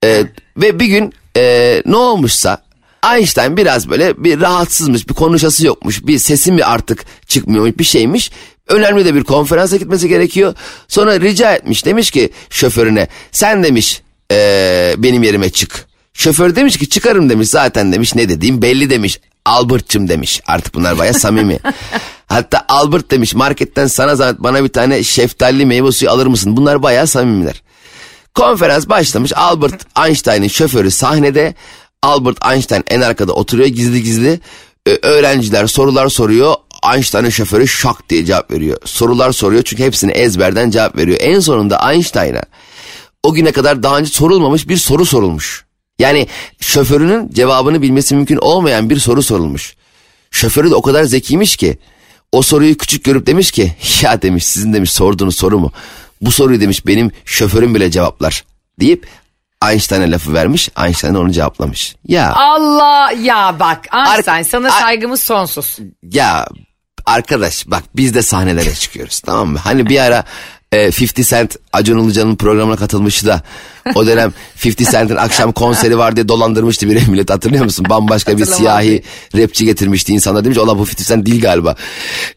Ee, 0.05 0.23
ve 0.57 0.81
bir 0.81 0.87
gün 0.87 1.13
e, 1.37 1.83
ne 1.87 1.97
olmuşsa 1.97 2.64
Einstein 3.13 3.57
biraz 3.57 3.91
böyle 3.91 4.25
bir 4.25 4.41
rahatsızmış, 4.41 5.09
bir 5.09 5.15
konuşası 5.15 5.67
yokmuş, 5.67 6.07
bir 6.07 6.19
sesi 6.19 6.53
mi 6.53 6.65
artık 6.65 7.05
çıkmıyormuş, 7.27 7.79
bir 7.79 7.85
şeymiş. 7.85 8.31
Önemli 8.69 9.05
de 9.05 9.15
bir 9.15 9.25
konferansa 9.25 9.77
gitmesi 9.77 10.09
gerekiyor. 10.09 10.55
Sonra 10.89 11.21
rica 11.21 11.55
etmiş, 11.55 11.85
demiş 11.85 12.11
ki 12.11 12.31
şoförüne, 12.51 13.09
sen 13.33 13.65
demiş 13.65 14.03
eee, 14.31 14.95
benim 14.99 15.23
yerime 15.23 15.51
çık. 15.51 15.87
Şoför 16.15 16.57
demiş 16.57 16.79
ki 16.79 16.89
çıkarım 16.89 17.31
demiş 17.31 17.49
zaten 17.49 17.93
demiş 17.93 18.15
ne 18.15 18.29
dediğim 18.29 18.63
belli 18.63 18.91
demiş. 18.91 19.21
Albert'cım 19.45 20.09
demiş 20.09 20.41
artık 20.47 20.75
bunlar 20.75 20.99
baya 20.99 21.13
samimi. 21.13 21.59
Hatta 22.27 22.65
Albert 22.69 23.11
demiş 23.11 23.35
marketten 23.35 23.87
sana 23.87 24.17
zahmet 24.17 24.41
bana 24.41 24.65
bir 24.65 24.69
tane 24.69 25.03
şeftali 25.03 25.67
meyve 25.67 25.93
suyu 25.93 26.11
alır 26.11 26.27
mısın? 26.27 26.57
Bunlar 26.57 26.83
baya 26.83 27.07
samimiler. 27.07 27.63
Konferans 28.35 28.89
başlamış. 28.89 29.33
Albert 29.37 29.87
Einstein'ın 30.07 30.49
şoförü 30.49 30.91
sahnede. 30.91 31.55
Albert 32.05 32.39
Einstein 32.53 32.85
en 32.89 33.01
arkada 33.01 33.33
oturuyor 33.33 33.69
gizli 33.69 34.03
gizli. 34.03 34.41
Ee, 34.87 34.99
öğrenciler 35.03 35.67
sorular 35.67 36.09
soruyor. 36.09 36.55
Einstein'ın 36.95 37.31
şoförü 37.31 37.69
şak 37.69 38.09
diye 38.11 38.25
cevap 38.25 38.51
veriyor. 38.51 38.79
Sorular 38.85 39.33
soruyor 39.33 39.63
çünkü 39.63 39.85
hepsini 39.85 40.13
ezberden 40.13 40.71
cevap 40.71 40.97
veriyor. 40.97 41.19
En 41.21 41.41
sonunda 41.41 41.93
Einstein'a 41.93 42.43
o 43.23 43.35
güne 43.35 43.53
kadar 43.53 43.83
daha 43.83 43.99
önce 43.99 44.11
sorulmamış 44.11 44.69
bir 44.69 44.77
soru 44.77 45.05
sorulmuş. 45.05 45.65
Yani 45.99 46.27
şoförünün 46.61 47.31
cevabını 47.33 47.83
bilmesi 47.83 48.15
mümkün 48.15 48.37
olmayan 48.37 48.91
bir 48.91 48.99
soru 48.99 49.23
sorulmuş. 49.23 49.75
Şoförü 50.31 50.71
de 50.71 50.75
o 50.75 50.83
kadar 50.83 51.05
zekiymiş 51.05 51.57
ki 51.57 51.79
o 52.33 52.43
soruyu 52.43 52.77
küçük 52.77 53.05
görüp 53.05 53.27
demiş 53.27 53.51
ki 53.51 53.75
ya 54.03 54.23
demiş 54.23 54.47
sizin 54.47 54.73
demiş 54.73 54.93
sorduğunuz 54.93 55.37
soru 55.37 55.59
mu? 55.59 55.73
Bu 56.21 56.31
soruyu 56.31 56.61
demiş 56.61 56.87
benim 56.87 57.11
şoförüm 57.25 57.75
bile 57.75 57.91
cevaplar 57.91 58.45
deyip 58.81 59.07
Einstein'a 59.71 60.11
lafı 60.11 60.35
vermiş. 60.35 60.69
Einstein 60.85 61.15
onu 61.15 61.33
cevaplamış. 61.33 61.97
Ya 62.09 62.33
Allah 62.35 63.13
ya 63.23 63.57
bak 63.61 63.87
Einstein 63.95 64.35
Ar- 64.39 64.43
sana 64.43 64.71
saygımız 64.71 65.21
sonsuz. 65.21 65.77
ya 66.13 66.47
arkadaş 67.07 67.65
bak 67.67 67.83
biz 67.97 68.15
de 68.15 68.23
sahnelere 68.23 68.75
çıkıyoruz 68.81 69.21
tamam 69.21 69.49
mı? 69.49 69.59
Hani 69.59 69.87
bir 69.87 69.99
ara 69.99 70.25
e, 70.73 70.79
50 70.79 71.25
Cent 71.25 71.57
Acun 71.73 71.99
Ilıcalı'nın 72.05 72.37
programına 72.37 72.77
katılmıştı 72.77 73.27
da 73.27 73.43
o 73.95 74.07
dönem 74.07 74.33
50 74.65 74.77
Cent'in 74.77 75.17
akşam 75.17 75.53
konseri 75.53 75.99
var 75.99 76.17
diye 76.17 76.29
dolandırmıştı 76.29 76.91
bir 76.91 77.09
millet 77.09 77.31
hatırlıyor 77.31 77.65
musun? 77.65 77.87
Bambaşka 77.89 78.39
bir 78.39 78.45
siyahi 78.45 79.03
rapçi 79.37 79.65
getirmişti 79.65 80.13
insanlar 80.13 80.45
demiş 80.45 80.59
ola 80.59 80.79
bu 80.79 80.83
50 80.83 81.05
Cent 81.05 81.27
değil 81.27 81.43
galiba. 81.43 81.77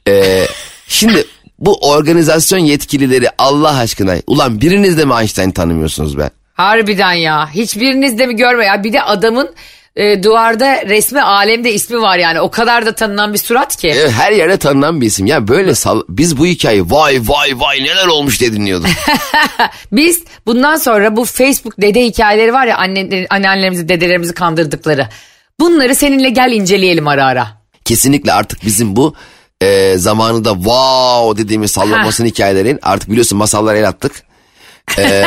E, 0.08 0.46
şimdi 0.88 1.26
bu 1.60 1.90
organizasyon 1.90 2.60
yetkilileri 2.60 3.28
Allah 3.38 3.78
aşkına 3.78 4.16
ulan 4.28 4.62
biriniz 4.62 4.98
de 4.98 5.06
mi 5.06 5.14
Einstein 5.20 5.52
tanımıyorsunuz 5.52 6.18
be? 6.18 6.30
Harbiden 6.58 7.14
ya. 7.14 7.50
Hiçbiriniz 7.54 8.18
de 8.18 8.26
mi 8.26 8.36
görme 8.36 8.66
ya. 8.66 8.84
Bir 8.84 8.94
de 8.94 9.02
adamın 9.02 9.50
e, 9.96 10.24
duvarda 10.24 10.86
resmi 10.86 11.22
alemde 11.22 11.74
ismi 11.74 12.02
var 12.02 12.18
yani. 12.18 12.42
O 12.42 12.52
kadar 12.52 12.86
da 12.86 12.96
tanınan 12.96 13.34
bir 13.34 13.38
surat 13.38 13.76
ki. 13.76 13.94
Evet, 13.96 14.12
her 14.12 14.32
yerde 14.32 14.58
tanınan 14.58 15.02
bir 15.02 15.06
isim. 15.06 15.26
Ya 15.26 15.48
böyle 15.48 15.76
sal 15.76 16.02
biz 16.10 16.38
bu 16.38 16.46
hikayeyi 16.46 16.92
vay 16.92 17.22
vay 17.26 17.52
vay 17.56 17.84
neler 17.84 18.08
olmuş 18.08 18.40
diye 18.40 18.54
dinliyorduk. 18.54 18.90
Biz 19.92 20.24
bundan 20.46 20.76
sonra 20.76 21.16
bu 21.16 21.26
Facebook 21.26 21.82
dede 21.82 22.06
hikayeleri 22.06 22.54
var 22.54 22.68
ya 22.68 22.78
anne, 22.78 23.28
anneannelerimizi 23.30 23.90
dedelerimizi 23.90 24.34
kandırdıkları. 24.34 25.08
Bunları 25.60 25.96
seninle 25.96 26.30
gel 26.30 26.52
inceleyelim 26.52 27.08
ara 27.08 27.26
ara. 27.26 27.48
Kesinlikle 27.86 28.34
artık 28.34 28.66
bizim 28.66 28.96
bu 28.96 29.16
e, 29.62 29.98
zamanında 29.98 30.54
wow 30.54 31.44
dediğimiz 31.44 31.72
sallamasının 31.72 32.28
hikayelerin 32.28 32.80
artık 32.82 33.10
biliyorsun 33.10 33.38
masallara 33.38 33.78
el 33.78 33.88
attık. 33.88 34.27
E, 35.00 35.26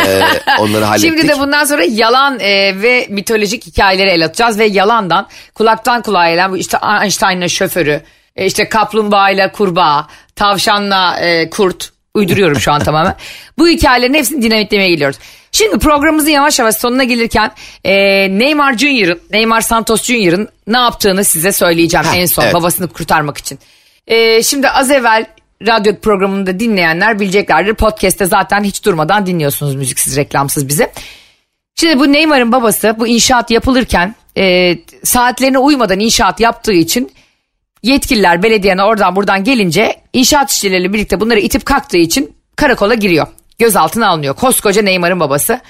onları 0.59 0.85
hallettik. 0.85 1.11
Şimdi 1.11 1.29
de 1.29 1.38
bundan 1.38 1.64
sonra 1.64 1.85
yalan 1.85 2.40
e, 2.40 2.83
ve 2.83 3.07
mitolojik 3.11 3.66
hikayeleri 3.66 4.11
el 4.11 4.25
atacağız 4.25 4.59
ve 4.59 4.64
yalandan 4.64 5.29
kulaktan 5.55 6.03
kulağa 6.03 6.31
gelen 6.31 6.53
bu 6.53 6.57
işte 6.57 6.79
Einstein'la 7.03 7.49
şoförü, 7.49 8.03
e, 8.37 8.46
işte 8.46 8.68
kaplumbağayla 8.68 9.53
kurbağa, 9.53 10.07
tavşanla 10.37 11.20
e, 11.20 11.51
kurt 11.51 11.90
uyduruyorum 12.14 12.61
şu 12.61 12.73
an 12.73 12.83
tamamen. 12.83 13.16
Bu 13.59 13.68
hikayelerin 13.68 14.14
hepsini 14.14 14.42
dinamitlemeye 14.42 14.90
geliyoruz. 14.90 15.18
Şimdi 15.53 15.79
programımızın 15.79 16.31
yavaş 16.31 16.59
yavaş 16.59 16.77
sonuna 16.77 17.05
gelirken 17.05 17.53
e, 17.85 17.94
Neymar 18.38 18.79
Junior'ın, 18.79 19.20
Neymar 19.31 19.61
Santos 19.61 20.03
Junior'ın 20.03 20.49
ne 20.66 20.79
yaptığını 20.79 21.25
size 21.25 21.53
söyleyeceğim 21.53 22.07
Ha, 22.07 22.16
en 22.16 22.27
son 22.27 22.42
evet. 22.42 22.55
babasını 22.55 22.88
kurtarmak 22.88 23.38
için. 23.38 23.59
E, 24.07 24.42
şimdi 24.42 24.68
az 24.68 24.90
evvel 24.90 25.27
radyo 25.66 25.96
programında 25.96 26.61
dinleyenler 26.61 27.20
bileceklerdir. 27.20 27.75
Podcast'te 27.75 28.27
zaten 28.27 28.64
hiç 28.64 28.85
durmadan 28.85 29.27
dinliyorsunuz 29.27 29.75
müziksiz 29.75 30.16
reklamsız 30.16 30.68
bizi. 30.68 30.90
Şimdi 31.75 31.99
bu 31.99 32.12
Neymar'ın 32.12 32.53
babası 32.53 32.96
bu 32.99 33.07
inşaat 33.07 33.51
yapılırken 33.51 34.14
e, 34.37 34.77
saatlerine 35.05 35.59
uymadan 35.59 36.01
inşaat 36.01 36.40
yaptığı 36.40 36.73
için 36.73 37.12
yetkililer 37.83 38.42
belediyenin 38.42 38.83
oradan 38.83 39.16
buradan 39.16 39.44
gelince 39.44 39.96
inşaat 40.12 40.51
işçileriyle 40.51 40.92
birlikte 40.92 41.20
bunları 41.20 41.40
itip 41.40 41.64
kalktığı 41.64 41.99
için 41.99 42.35
karakola 42.57 42.94
giriyor. 42.94 43.27
Gözaltına 43.59 44.09
alınıyor. 44.09 44.35
Koskoca 44.35 44.83
Neymar'ın 44.83 45.20
babası. 45.20 45.61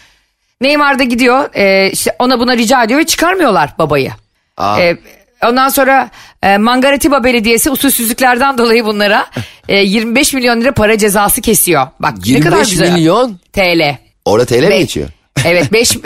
Neymar 0.60 0.98
da 0.98 1.02
gidiyor 1.02 1.54
e, 1.54 1.90
işte 1.90 2.16
ona 2.18 2.40
buna 2.40 2.56
rica 2.56 2.84
ediyor 2.84 3.00
ve 3.00 3.06
çıkarmıyorlar 3.06 3.74
babayı. 3.78 4.12
Aa. 4.56 4.80
E, 4.80 4.98
ondan 5.44 5.68
sonra 5.68 6.10
e, 6.42 6.58
Mangaratiba 6.58 7.24
Belediyesi 7.24 7.70
usulsüzlüklerden 7.70 8.58
dolayı 8.58 8.84
bunlara 8.84 9.26
e, 9.68 9.76
25 9.78 10.34
milyon 10.34 10.60
lira 10.60 10.72
para 10.72 10.98
cezası 10.98 11.40
kesiyor. 11.40 11.86
Bak 12.00 12.12
ne 12.16 12.32
25 12.32 12.50
kadar 12.50 12.64
güzel. 12.70 12.92
milyon 12.92 13.38
TL. 13.52 13.96
orada 14.24 14.46
TL 14.46 14.54
mi 14.62 14.70
Be- 14.70 14.78
geçiyor? 14.78 15.08
Evet 15.44 15.72
5 15.72 15.96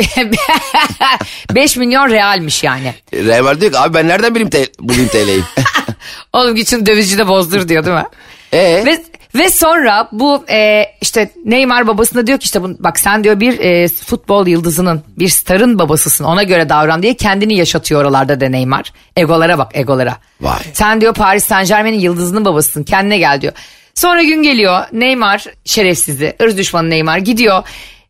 5 1.55 1.77
milyon 1.77 2.11
realmiş 2.11 2.65
yani. 2.65 2.95
Real 3.15 3.61
diyor 3.61 3.73
ki 3.73 3.79
abi 3.79 3.95
ben 3.95 4.09
nereden 4.09 4.35
bileyim 4.35 4.51
te- 4.51 4.69
bulayım 4.81 5.09
TL'yi? 5.09 5.41
Oğlum 6.33 6.55
gitsin 6.55 6.87
dövizci 6.87 7.19
de 7.19 7.29
bozdur 7.29 7.69
diyor 7.69 7.85
değil 7.85 7.97
mi? 7.97 8.05
Eee? 8.53 8.85
Ve 8.87 9.03
ve 9.35 9.51
sonra 9.51 10.09
bu 10.13 10.45
e, 10.51 10.85
işte 11.01 11.31
Neymar 11.45 11.87
babasına 11.87 12.27
diyor 12.27 12.39
ki 12.39 12.45
işte 12.45 12.63
bu, 12.63 12.77
bak 12.79 13.01
sen 13.01 13.25
diyor 13.25 13.41
bir 13.41 13.59
e, 13.61 13.89
futbol 13.89 14.47
yıldızının 14.47 15.03
bir 15.19 15.29
starın 15.29 15.79
babasısın 15.79 16.25
ona 16.25 16.43
göre 16.43 16.69
davran 16.69 17.03
diye 17.03 17.15
kendini 17.15 17.57
yaşatıyor 17.57 18.01
oralarda 18.01 18.41
da 18.41 18.49
Neymar. 18.49 18.93
Egolara 19.17 19.59
bak 19.59 19.71
egolara. 19.75 20.17
Vay. 20.41 20.59
Sen 20.73 21.01
diyor 21.01 21.15
Paris 21.15 21.45
Saint 21.45 21.69
Germain'in 21.69 22.01
yıldızının 22.01 22.45
babasısın 22.45 22.85
kendine 22.85 23.19
gel 23.19 23.41
diyor. 23.41 23.53
Sonra 23.95 24.23
gün 24.23 24.43
geliyor 24.43 24.85
Neymar 24.93 25.45
şerefsizi 25.65 26.37
ırz 26.43 26.59
düşmanı 26.59 26.91
Neymar 26.91 27.19
gidiyor. 27.19 27.63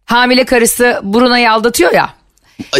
Hamile 0.04 0.44
karısı 0.44 1.00
Bruna'yı 1.04 1.52
aldatıyor 1.52 1.92
ya. 1.92 2.10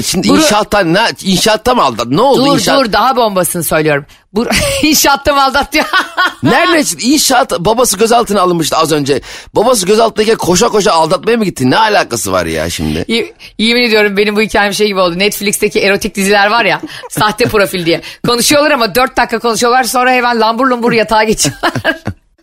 Şimdi 0.04 0.28
Bunu- 0.28 0.38
inşaattan 0.38 0.94
ne 0.94 1.00
inşaatta 1.24 1.74
mı 1.74 1.82
aldın? 1.82 2.16
Ne 2.16 2.20
oldu 2.20 2.46
Dur 2.46 2.54
inşaat? 2.54 2.78
dur 2.84 2.92
daha 2.92 3.16
bombasını 3.16 3.64
söylüyorum. 3.64 4.06
Bu 4.32 4.46
inşaatta 4.82 5.32
mı 5.32 5.44
aldatıyor? 5.44 5.84
Nerede 6.42 6.82
inşaat 7.06 7.52
babası 7.60 7.96
gözaltına 7.98 8.40
alınmıştı 8.40 8.76
az 8.76 8.92
önce. 8.92 9.20
Babası 9.54 9.87
gözaltındayken 9.87 10.37
koşa 10.37 10.68
koşa 10.68 10.92
aldatmaya 10.92 11.37
mı 11.37 11.44
gitti? 11.44 11.70
Ne 11.70 11.78
alakası 11.78 12.32
var 12.32 12.46
ya 12.46 12.70
şimdi? 12.70 13.04
Y- 13.08 13.32
Yemin 13.58 13.82
ediyorum 13.82 14.16
benim 14.16 14.37
bu 14.37 14.40
hikayem 14.40 14.74
şey 14.74 14.87
gibi 14.87 15.00
oldu. 15.00 15.18
Netflix'teki 15.18 15.80
erotik 15.80 16.14
diziler 16.14 16.46
var 16.50 16.64
ya 16.64 16.80
sahte 17.10 17.44
profil 17.44 17.87
diye. 17.87 18.00
Konuşuyorlar 18.26 18.70
ama 18.70 18.94
dört 18.94 19.16
dakika 19.16 19.38
konuşuyorlar 19.38 19.84
sonra 19.84 20.12
hemen 20.12 20.40
lambur 20.40 20.66
lumbur 20.66 20.92
yatağa 20.92 21.24
geçiyorlar. 21.24 21.72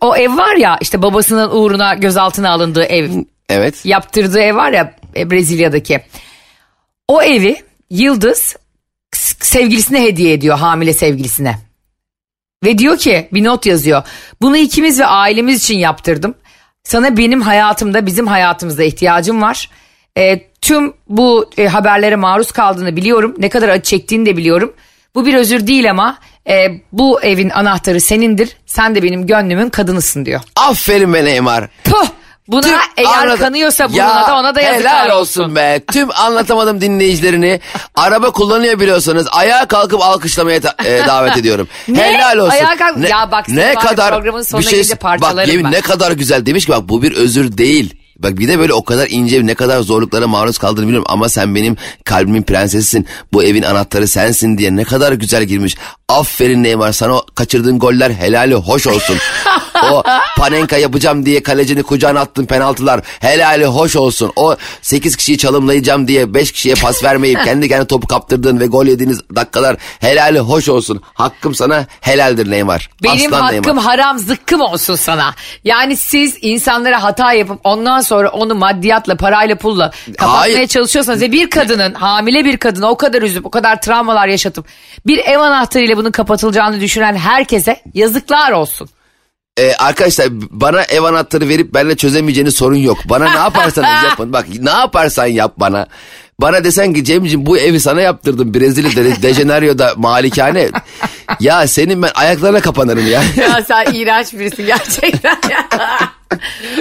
o 0.00 0.16
ev 0.16 0.36
var 0.36 0.56
ya 0.56 0.78
işte 0.80 1.02
babasının 1.02 1.50
uğruna 1.50 1.94
gözaltına 1.94 2.50
alındığı 2.50 2.84
ev. 2.84 3.10
Evet. 3.48 3.74
Yaptırdığı 3.84 4.40
ev 4.40 4.56
var 4.56 4.72
ya 4.72 4.94
e, 5.16 5.30
Brezilya'daki. 5.30 6.00
O 7.12 7.22
evi 7.22 7.56
Yıldız 7.90 8.56
sevgilisine 9.40 10.02
hediye 10.02 10.32
ediyor 10.32 10.58
hamile 10.58 10.92
sevgilisine. 10.92 11.58
Ve 12.64 12.78
diyor 12.78 12.98
ki 12.98 13.28
bir 13.32 13.44
not 13.44 13.66
yazıyor. 13.66 14.02
Bunu 14.40 14.56
ikimiz 14.56 15.00
ve 15.00 15.06
ailemiz 15.06 15.64
için 15.64 15.78
yaptırdım. 15.78 16.34
Sana 16.84 17.16
benim 17.16 17.40
hayatımda 17.40 18.06
bizim 18.06 18.26
hayatımızda 18.26 18.82
ihtiyacım 18.82 19.42
var. 19.42 19.70
E, 20.18 20.50
tüm 20.60 20.94
bu 21.08 21.50
e, 21.58 21.66
haberlere 21.66 22.16
maruz 22.16 22.52
kaldığını 22.52 22.96
biliyorum. 22.96 23.34
Ne 23.38 23.48
kadar 23.48 23.68
acı 23.68 23.82
çektiğini 23.82 24.26
de 24.26 24.36
biliyorum. 24.36 24.72
Bu 25.14 25.26
bir 25.26 25.34
özür 25.34 25.66
değil 25.66 25.90
ama 25.90 26.18
e, 26.48 26.68
bu 26.92 27.22
evin 27.22 27.50
anahtarı 27.50 28.00
senindir. 28.00 28.56
Sen 28.66 28.94
de 28.94 29.02
benim 29.02 29.26
gönlümün 29.26 29.68
kadınısın 29.70 30.26
diyor. 30.26 30.40
Aferin 30.56 31.14
be 31.14 31.24
Neymar. 31.24 31.68
Puh! 31.84 32.06
Buna 32.48 32.60
Tüm 32.60 32.72
eğer 32.96 33.06
anlat- 33.06 33.38
kanıyorsa 33.38 33.88
buna 33.88 33.96
Ya, 33.96 34.26
da 34.28 34.34
ona 34.36 34.54
da 34.54 34.60
yazıklar 34.60 35.04
helal 35.04 35.18
olsun. 35.20 35.42
olsun 35.42 35.56
be. 35.56 35.80
Tüm 35.92 36.10
anlatamadım 36.10 36.80
dinleyicilerini 36.80 37.60
araba 37.94 38.30
kullanıyor 38.30 38.80
biliyorsanız 38.80 39.26
ayağa 39.32 39.66
kalkıp 39.66 40.00
alkışlamaya 40.02 40.60
e, 40.84 41.06
davet 41.06 41.36
ediyorum. 41.36 41.68
Ne? 41.88 42.02
Helal 42.02 42.38
olsun. 42.38 42.50
Ayağa 42.50 42.76
kalk- 42.76 43.08
Ya 43.10 43.30
bak 43.32 43.48
var 43.48 43.54
ya, 43.56 44.10
programın 44.14 44.42
sonuna 44.42 44.70
gelince 44.70 44.94
bak 44.94 45.00
parçalarım 45.00 45.50
yemin 45.50 45.64
ben. 45.64 45.72
ne 45.72 45.80
kadar 45.80 46.12
güzel 46.12 46.46
demiş 46.46 46.66
ki 46.66 46.72
bak 46.72 46.88
bu 46.88 47.02
bir 47.02 47.12
özür 47.12 47.58
değil. 47.58 47.94
Bak 48.22 48.38
bir 48.38 48.48
de 48.48 48.58
böyle 48.58 48.72
o 48.72 48.84
kadar 48.84 49.06
ince 49.10 49.46
ne 49.46 49.54
kadar 49.54 49.80
zorluklara 49.80 50.26
maruz 50.26 50.58
kaldığını 50.58 50.86
biliyorum 50.86 51.06
ama 51.08 51.28
sen 51.28 51.54
benim 51.54 51.76
kalbimin 52.04 52.42
prensesisin. 52.42 53.06
Bu 53.32 53.44
evin 53.44 53.62
anahtarı 53.62 54.08
sensin 54.08 54.58
diye 54.58 54.76
ne 54.76 54.84
kadar 54.84 55.12
güzel 55.12 55.44
girmiş. 55.44 55.76
Aferin 56.08 56.62
Neymar 56.62 56.92
sana 56.92 57.14
o 57.14 57.26
kaçırdığın 57.34 57.78
goller 57.78 58.10
helali 58.10 58.54
hoş 58.54 58.86
olsun. 58.86 59.16
o 59.92 60.02
panenka 60.36 60.76
yapacağım 60.76 61.26
diye 61.26 61.42
kalecini 61.42 61.82
kucağına 61.82 62.20
attın 62.20 62.46
penaltılar 62.46 63.00
helali 63.20 63.66
hoş 63.66 63.96
olsun. 63.96 64.32
O 64.36 64.56
8 64.82 65.16
kişiyi 65.16 65.38
çalımlayacağım 65.38 66.08
diye 66.08 66.34
5 66.34 66.52
kişiye 66.52 66.74
pas 66.74 67.04
vermeyip 67.04 67.38
kendi 67.44 67.68
kendine 67.68 67.86
topu 67.86 68.06
kaptırdığın 68.06 68.60
ve 68.60 68.66
gol 68.66 68.86
yediğiniz 68.86 69.20
dakikalar 69.34 69.76
helali 70.00 70.38
hoş 70.38 70.68
olsun. 70.68 71.02
Hakkım 71.14 71.54
sana 71.54 71.86
helaldir 72.00 72.50
Neymar. 72.50 72.90
Benim 73.02 73.34
Aslan 73.34 73.40
hakkım 73.42 73.76
Neymar. 73.76 73.84
haram 73.84 74.18
zıkkım 74.18 74.60
olsun 74.60 74.94
sana. 74.94 75.34
Yani 75.64 75.96
siz 75.96 76.36
insanlara 76.40 77.02
hata 77.02 77.32
yapıp 77.32 77.60
ondan 77.64 78.00
sonra 78.00 78.11
onu 78.14 78.54
maddiyatla, 78.54 79.16
parayla, 79.16 79.56
pulla 79.56 79.90
kapatmaya 80.18 80.40
Hayır. 80.40 80.68
çalışıyorsanız 80.68 81.20
ve 81.20 81.32
bir 81.32 81.50
kadının, 81.50 81.94
hamile 81.94 82.44
bir 82.44 82.56
kadına 82.56 82.90
o 82.90 82.96
kadar 82.96 83.22
üzüp, 83.22 83.46
o 83.46 83.50
kadar 83.50 83.80
travmalar 83.80 84.28
yaşatıp 84.28 84.66
bir 85.06 85.18
ev 85.18 85.38
anahtarıyla 85.38 85.96
bunun 85.96 86.10
kapatılacağını 86.10 86.80
düşünen 86.80 87.16
herkese 87.16 87.82
yazıklar 87.94 88.52
olsun. 88.52 88.88
Ee, 89.58 89.74
arkadaşlar 89.74 90.28
bana 90.30 90.82
ev 90.82 91.02
anahtarı 91.02 91.48
verip 91.48 91.74
benimle 91.74 91.96
çözemeyeceğiniz 91.96 92.54
sorun 92.56 92.76
yok. 92.76 92.98
Bana 93.04 93.30
ne 93.30 93.38
yaparsanız 93.38 94.04
yapın. 94.10 94.32
Bak 94.32 94.46
ne 94.60 94.70
yaparsan 94.70 95.26
yap 95.26 95.52
bana. 95.56 95.86
Bana 96.40 96.64
desen 96.64 96.92
ki 96.92 97.04
Cemciğim 97.04 97.46
bu 97.46 97.58
evi 97.58 97.80
sana 97.80 98.00
yaptırdım 98.00 98.54
Brezilya'da 98.54 99.22
De 99.22 99.34
Janeiro'da 99.34 99.92
malikane. 99.96 100.68
Ya 101.40 101.66
senin 101.66 102.02
ben 102.02 102.10
ayaklarına 102.14 102.60
kapanırım 102.60 103.06
ya. 103.10 103.22
ya 103.36 103.64
sen 103.64 103.92
iğrenç 103.92 104.32
birisin 104.32 104.66
gerçekten. 104.66 105.38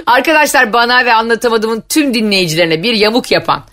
Arkadaşlar 0.05 0.73
bana 0.73 1.05
ve 1.05 1.13
anlatamadığımın 1.13 1.83
tüm 1.89 2.13
dinleyicilerine 2.13 2.83
bir 2.83 2.93
yamuk 2.93 3.31
yapan, 3.31 3.63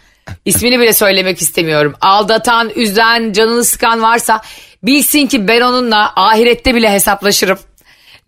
ismini 0.44 0.80
bile 0.80 0.92
söylemek 0.92 1.42
istemiyorum. 1.42 1.94
Aldatan, 2.00 2.70
üzen, 2.70 3.32
canını 3.32 3.64
sıkan 3.64 4.02
varsa 4.02 4.40
bilsin 4.82 5.26
ki 5.26 5.48
ben 5.48 5.60
onunla 5.60 6.12
ahirette 6.16 6.74
bile 6.74 6.92
hesaplaşırım. 6.92 7.58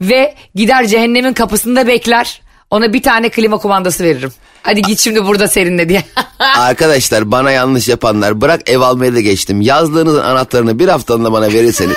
Ve 0.00 0.34
gider 0.54 0.86
cehennemin 0.86 1.32
kapısında 1.32 1.86
bekler. 1.86 2.40
Ona 2.70 2.92
bir 2.92 3.02
tane 3.02 3.28
klima 3.28 3.58
kumandası 3.58 4.04
veririm. 4.04 4.32
Hadi 4.62 4.82
git 4.82 5.00
şimdi 5.00 5.24
burada 5.24 5.48
serinle 5.48 5.88
diye. 5.88 6.04
Arkadaşlar 6.38 7.30
bana 7.30 7.50
yanlış 7.50 7.88
yapanlar 7.88 8.40
bırak 8.40 8.70
ev 8.70 8.80
almaya 8.80 9.14
da 9.14 9.20
geçtim. 9.20 9.60
Yazlığınızın 9.60 10.22
anahtarını 10.22 10.78
bir 10.78 10.88
haftalığında 10.88 11.32
bana 11.32 11.52
verirseniz 11.52 11.96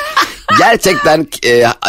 gerçekten 0.59 1.27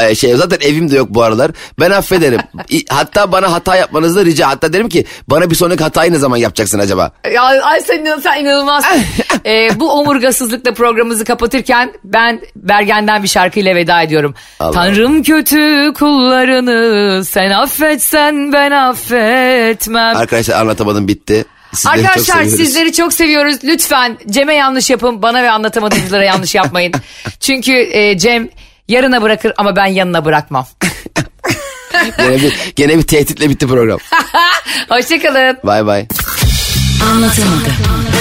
e, 0.02 0.14
şey 0.14 0.34
zaten 0.34 0.58
evim 0.68 0.90
de 0.90 0.96
yok 0.96 1.08
bu 1.10 1.22
aralar. 1.22 1.50
Ben 1.80 1.90
affederim. 1.90 2.40
Hatta 2.88 3.32
bana 3.32 3.52
hata 3.52 3.76
yapmanızı 3.76 4.16
da 4.20 4.24
rica. 4.24 4.48
Hatta 4.48 4.72
derim 4.72 4.88
ki 4.88 5.04
bana 5.28 5.50
bir 5.50 5.54
sonraki 5.54 5.82
hatayı 5.82 6.12
ne 6.12 6.18
zaman 6.18 6.36
yapacaksın 6.36 6.78
acaba? 6.78 7.10
Ya 7.34 7.42
ay 7.42 7.80
sen, 7.80 8.18
sen 8.22 8.40
inanılmazsın. 8.40 9.02
Ee, 9.46 9.68
bu 9.80 9.92
omurgasızlıkla 9.92 10.74
programımızı 10.74 11.24
kapatırken 11.24 11.92
ben 12.04 12.40
Bergen'den 12.56 13.22
bir 13.22 13.28
şarkıyla 13.28 13.74
veda 13.74 14.02
ediyorum. 14.02 14.34
Allah. 14.60 14.72
Tanrım 14.72 15.22
kötü 15.22 15.92
kullarını 15.94 17.24
sen 17.24 17.50
affetsen 17.50 18.52
ben 18.52 18.70
affetmem. 18.70 20.16
Arkadaşlar 20.16 20.60
anlatamadım 20.60 21.08
bitti. 21.08 21.44
Sizleri 21.74 22.08
Arkadaşlar 22.08 22.44
sizleri 22.44 22.92
çok 22.92 23.12
seviyoruz. 23.12 23.56
Lütfen 23.64 24.18
Cem'e 24.30 24.54
yanlış 24.54 24.90
yapın. 24.90 25.22
Bana 25.22 25.42
ve 25.42 25.50
anlatamadığımızlara 25.50 26.24
yanlış 26.24 26.54
yapmayın. 26.54 26.92
Çünkü 27.40 27.72
e, 27.72 28.18
Cem 28.18 28.48
yarına 28.88 29.22
bırakır 29.22 29.52
ama 29.56 29.76
ben 29.76 29.86
yanına 29.86 30.24
bırakmam. 30.24 30.66
Gene 32.18 32.42
bir, 32.42 32.72
gene 32.76 32.98
bir 32.98 33.02
tehditle 33.02 33.50
bitti 33.50 33.66
program. 33.66 33.98
Hoşçakalın. 34.88 35.58
Bay 35.64 35.86
bay. 35.86 36.06
Anlatamadım. 37.12 38.13